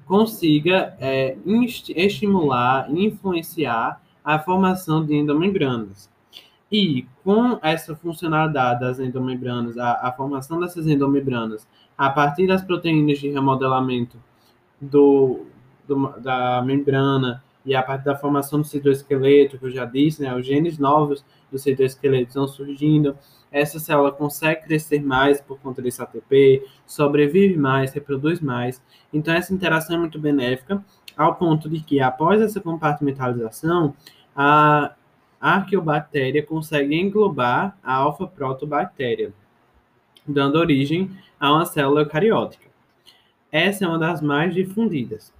consiga 0.04 0.96
é, 0.98 1.36
estimular 1.94 2.90
e 2.90 3.06
influenciar 3.06 4.02
a 4.24 4.40
formação 4.40 5.06
de 5.06 5.14
endomembranas. 5.14 6.10
E 6.70 7.06
com 7.24 7.58
essa 7.62 7.96
funcionalidade 7.96 8.80
das 8.80 9.00
endomembranas, 9.00 9.76
a, 9.76 10.08
a 10.08 10.12
formação 10.12 10.60
dessas 10.60 10.86
endomembranas 10.86 11.66
a 11.98 12.08
partir 12.08 12.46
das 12.46 12.62
proteínas 12.62 13.18
de 13.18 13.28
remodelamento 13.28 14.16
do, 14.80 15.46
do, 15.86 16.08
da 16.20 16.62
membrana 16.62 17.42
e 17.66 17.74
a 17.74 17.82
partir 17.82 18.04
da 18.04 18.16
formação 18.16 18.60
do 18.60 18.66
citoesqueleto, 18.66 19.58
que 19.58 19.66
eu 19.66 19.70
já 19.70 19.84
disse, 19.84 20.22
né, 20.22 20.34
os 20.34 20.46
genes 20.46 20.78
novos 20.78 21.24
do 21.50 21.58
citoesqueleto 21.58 22.28
estão 22.28 22.48
surgindo, 22.48 23.16
essa 23.50 23.78
célula 23.78 24.12
consegue 24.12 24.62
crescer 24.62 25.02
mais 25.02 25.40
por 25.40 25.58
conta 25.58 25.82
desse 25.82 26.00
ATP, 26.00 26.64
sobrevive 26.86 27.56
mais, 27.56 27.92
reproduz 27.92 28.40
mais. 28.40 28.82
Então, 29.12 29.34
essa 29.34 29.52
interação 29.52 29.96
é 29.96 29.98
muito 29.98 30.18
benéfica, 30.18 30.82
ao 31.16 31.34
ponto 31.34 31.68
de 31.68 31.80
que, 31.80 32.00
após 32.00 32.40
essa 32.40 32.60
compartimentalização, 32.60 33.94
a 34.34 34.94
arqueobactéria 35.40 36.44
consegue 36.44 36.94
englobar 36.94 37.76
a 37.82 37.94
alfa-protobactéria, 37.94 39.32
dando 40.26 40.56
origem 40.56 41.10
a 41.38 41.52
uma 41.52 41.64
célula 41.64 42.02
eucariótica. 42.02 42.68
Essa 43.50 43.84
é 43.84 43.88
uma 43.88 43.98
das 43.98 44.20
mais 44.20 44.54
difundidas. 44.54 45.32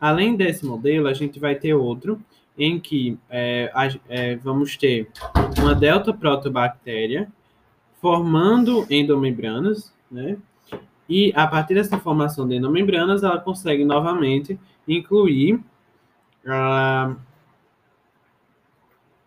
Além 0.00 0.36
desse 0.36 0.64
modelo, 0.64 1.08
a 1.08 1.12
gente 1.12 1.38
vai 1.38 1.54
ter 1.54 1.74
outro, 1.74 2.22
em 2.56 2.78
que 2.78 3.18
é, 3.28 3.70
é, 4.08 4.36
vamos 4.36 4.76
ter 4.76 5.10
uma 5.58 5.74
delta 5.74 6.12
protobactéria 6.12 7.30
formando 8.00 8.86
endomembranas, 8.88 9.92
né? 10.10 10.38
E 11.08 11.32
a 11.34 11.46
partir 11.46 11.74
dessa 11.74 11.98
formação 11.98 12.46
de 12.46 12.54
endomembranas, 12.56 13.22
ela 13.22 13.38
consegue 13.38 13.84
novamente 13.84 14.58
incluir 14.86 15.60
a 16.46 17.14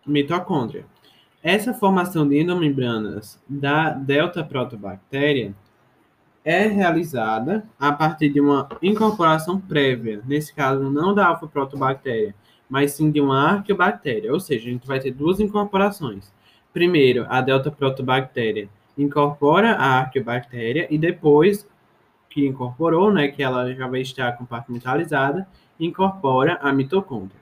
mitocôndria. 0.06 0.86
Essa 1.42 1.74
formação 1.74 2.26
de 2.26 2.40
endomembranas 2.40 3.42
da 3.48 3.90
delta 3.90 4.42
protobactéria 4.42 5.54
é 6.44 6.66
realizada 6.66 7.66
a 7.78 7.92
partir 7.92 8.30
de 8.30 8.40
uma 8.40 8.68
incorporação 8.82 9.60
prévia, 9.60 10.22
nesse 10.26 10.54
caso 10.54 10.90
não 10.90 11.14
da 11.14 11.26
alfa-protobactéria, 11.26 12.34
mas 12.68 12.92
sim 12.92 13.10
de 13.10 13.20
uma 13.20 13.50
arqueobactéria, 13.50 14.32
ou 14.32 14.40
seja, 14.40 14.68
a 14.68 14.72
gente 14.72 14.86
vai 14.86 15.00
ter 15.00 15.10
duas 15.10 15.40
incorporações. 15.40 16.32
Primeiro, 16.72 17.26
a 17.28 17.40
delta-protobactéria 17.40 18.68
incorpora 18.96 19.72
a 19.72 19.98
arqueobactéria 20.00 20.86
e 20.90 20.98
depois 20.98 21.66
que 22.28 22.46
incorporou, 22.46 23.12
né, 23.12 23.28
que 23.28 23.42
ela 23.42 23.72
já 23.72 23.86
vai 23.86 24.00
estar 24.00 24.32
compartimentalizada, 24.32 25.46
incorpora 25.78 26.58
a 26.60 26.72
mitocôndria. 26.72 27.40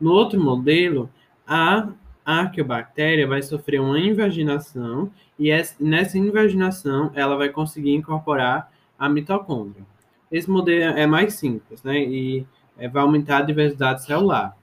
No 0.00 0.12
outro 0.12 0.40
modelo, 0.40 1.08
a 1.48 1.88
arqueobactéria 2.24 3.26
vai 3.26 3.42
sofrer 3.42 3.80
uma 3.80 3.98
invaginação 3.98 5.10
e 5.38 5.50
nessa 5.80 6.18
invaginação 6.18 7.10
ela 7.14 7.36
vai 7.36 7.48
conseguir 7.48 7.94
incorporar 7.94 8.70
a 8.98 9.08
mitocôndria. 9.08 9.82
Esse 10.30 10.50
modelo 10.50 10.98
é 10.98 11.06
mais 11.06 11.34
simples, 11.34 11.82
né? 11.82 11.98
E 12.00 12.46
é, 12.76 12.86
vai 12.86 13.02
aumentar 13.02 13.38
a 13.38 13.42
diversidade 13.42 14.04
celular. 14.04 14.54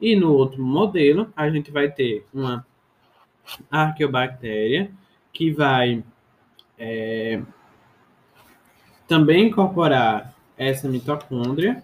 E 0.00 0.16
no 0.16 0.32
outro 0.32 0.60
modelo, 0.60 1.32
a 1.36 1.48
gente 1.48 1.70
vai 1.70 1.88
ter 1.88 2.26
uma 2.34 2.66
arqueobactéria 3.70 4.90
que 5.32 5.52
vai 5.52 6.02
é, 6.76 7.40
também 9.06 9.46
incorporar 9.46 10.34
essa 10.56 10.88
mitocôndria 10.88 11.82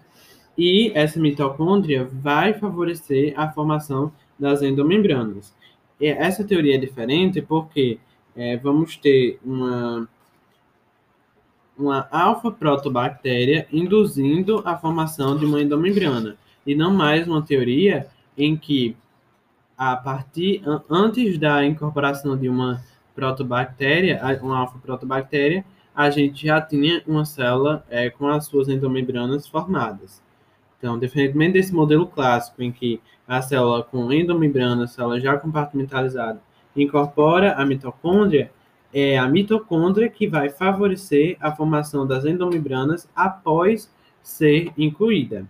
e 0.57 0.91
essa 0.93 1.19
mitocôndria 1.19 2.03
vai 2.03 2.53
favorecer 2.53 3.33
a 3.37 3.49
formação 3.49 4.11
das 4.39 4.61
endomembranas. 4.61 5.53
E 5.99 6.07
essa 6.07 6.43
teoria 6.43 6.75
é 6.75 6.77
diferente 6.77 7.41
porque 7.41 7.99
é, 8.35 8.55
vamos 8.57 8.95
ter 8.95 9.39
uma, 9.43 10.07
uma 11.77 12.07
alfa-protobactéria 12.09 13.67
induzindo 13.71 14.61
a 14.65 14.77
formação 14.77 15.37
de 15.37 15.45
uma 15.45 15.61
endomembrana, 15.61 16.37
e 16.65 16.73
não 16.73 16.93
mais 16.93 17.27
uma 17.27 17.41
teoria 17.41 18.07
em 18.37 18.55
que, 18.55 18.95
a 19.77 19.95
partir 19.95 20.61
antes 20.89 21.37
da 21.37 21.65
incorporação 21.65 22.37
de 22.37 22.47
uma 22.47 22.81
protobactéria, 23.15 24.21
uma 24.41 24.59
alfa-protobactéria, 24.59 25.65
a 25.93 26.09
gente 26.09 26.47
já 26.47 26.61
tinha 26.61 27.03
uma 27.05 27.25
célula 27.25 27.83
é, 27.89 28.09
com 28.09 28.27
as 28.27 28.45
suas 28.45 28.69
endomembranas 28.69 29.47
formadas. 29.47 30.21
Então, 30.79 30.97
diferentemente 30.97 31.53
desse 31.53 31.75
modelo 31.75 32.07
clássico, 32.07 32.63
em 32.63 32.71
que 32.71 32.99
a 33.27 33.41
célula 33.41 33.83
com 33.83 34.11
endomembrana, 34.11 34.87
célula 34.87 35.19
já 35.19 35.37
compartimentalizada, 35.37 36.41
incorpora 36.75 37.53
a 37.53 37.65
mitocôndria, 37.65 38.49
é 38.91 39.17
a 39.17 39.27
mitocôndria 39.27 40.09
que 40.09 40.25
vai 40.25 40.49
favorecer 40.49 41.37
a 41.39 41.55
formação 41.55 42.07
das 42.07 42.25
endomembranas 42.25 43.07
após 43.13 43.91
ser 44.23 44.71
incluída. 44.77 45.45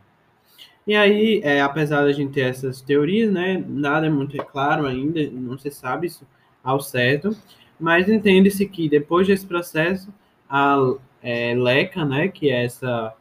E 0.85 0.95
aí, 0.95 1.39
é, 1.43 1.61
apesar 1.61 2.03
da 2.03 2.11
gente 2.11 2.33
ter 2.33 2.41
essas 2.41 2.81
teorias, 2.81 3.31
né, 3.31 3.63
nada 3.67 4.07
é 4.07 4.09
muito 4.09 4.35
claro 4.45 4.87
ainda, 4.87 5.29
não 5.29 5.57
se 5.57 5.69
sabe 5.69 6.07
isso 6.07 6.25
ao 6.63 6.81
certo, 6.81 7.35
mas 7.79 8.09
entende-se 8.09 8.65
que 8.65 8.89
depois 8.89 9.27
desse 9.27 9.45
processo, 9.45 10.11
a 10.49 10.77
é, 11.21 11.53
LECA, 11.53 12.03
né, 12.03 12.27
que 12.27 12.49
é 12.49 12.65
essa 12.65 13.13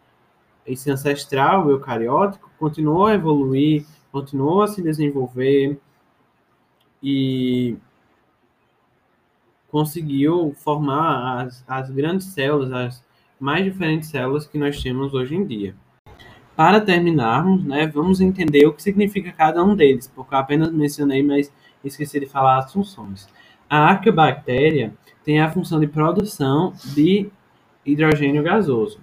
esse 0.69 0.91
ancestral 0.91 1.71
eucariótico 1.71 2.51
continuou 2.59 3.07
a 3.07 3.15
evoluir, 3.15 3.87
continuou 4.13 4.63
a 4.63 4.69
se 4.69 4.83
desenvolver 4.83 5.81
e 7.03 7.77
conseguiu 9.71 10.55
formar 10.57 11.45
as, 11.45 11.65
as 11.67 11.91
grandes 11.91 12.27
células, 12.29 12.73
as 12.73 13.05
mais 13.41 13.65
diferentes 13.65 14.11
células 14.11 14.47
que 14.47 14.59
nós 14.59 14.83
temos 14.83 15.15
hoje 15.15 15.35
em 15.35 15.47
dia. 15.47 15.75
Para 16.57 16.81
terminarmos, 16.81 17.65
né, 17.65 17.87
vamos 17.87 18.21
entender 18.21 18.67
o 18.67 18.73
que 18.73 18.83
significa 18.83 19.31
cada 19.33 19.63
um 19.63 19.77
deles, 19.77 20.11
porque 20.13 20.35
eu 20.35 20.39
apenas 20.39 20.73
mencionei, 20.73 21.23
mas 21.23 21.53
esqueci 21.85 22.19
de 22.19 22.27
falar 22.27 22.59
as 22.59 22.73
funções. 22.73 23.29
A 23.71 23.91
arqueobactéria 23.91 24.93
tem 25.25 25.41
a 25.41 25.51
função 25.51 25.79
de 25.79 25.87
produção 25.87 26.73
de 26.95 27.31
hidrogênio 27.87 28.43
gasoso. 28.43 29.01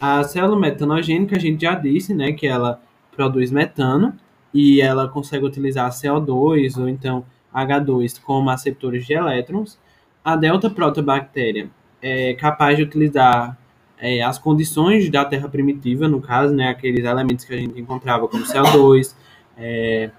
A 0.00 0.22
célula 0.22 0.58
metanogênica, 0.58 1.36
a 1.36 1.40
gente 1.40 1.62
já 1.62 1.74
disse, 1.74 2.14
né, 2.14 2.32
que 2.32 2.46
ela 2.46 2.80
produz 3.16 3.50
metano 3.50 4.14
e 4.54 4.80
ela 4.80 5.08
consegue 5.08 5.44
utilizar 5.44 5.90
CO2 5.90 6.78
ou 6.78 6.88
então 6.88 7.24
H2 7.52 8.20
como 8.22 8.48
aceptores 8.50 9.04
de 9.04 9.14
elétrons. 9.14 9.78
A 10.24 10.36
delta 10.36 10.70
protobactéria 10.70 11.68
é 12.00 12.34
capaz 12.34 12.76
de 12.76 12.84
utilizar 12.84 13.58
é, 13.98 14.22
as 14.22 14.38
condições 14.38 15.10
da 15.10 15.24
Terra 15.24 15.48
primitiva, 15.48 16.06
no 16.06 16.20
caso, 16.20 16.54
né, 16.54 16.68
aqueles 16.68 17.04
elementos 17.04 17.44
que 17.44 17.54
a 17.54 17.58
gente 17.58 17.80
encontrava 17.80 18.28
como 18.28 18.44
CO2, 18.44 19.14
é, 19.56 20.10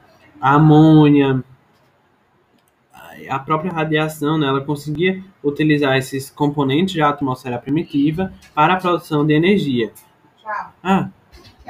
a 0.41 0.55
amônia, 0.55 1.41
a 3.29 3.39
própria 3.39 3.71
radiação, 3.71 4.37
né, 4.37 4.47
ela 4.47 4.61
conseguia 4.61 5.23
utilizar 5.43 5.97
esses 5.97 6.29
componentes 6.29 6.95
da 6.95 7.09
atmosfera 7.09 7.57
primitiva 7.57 8.33
para 8.53 8.73
a 8.73 8.77
produção 8.77 9.25
de 9.25 9.33
energia. 9.33 9.91
Tchau. 10.41 10.73
Ah. 10.83 11.09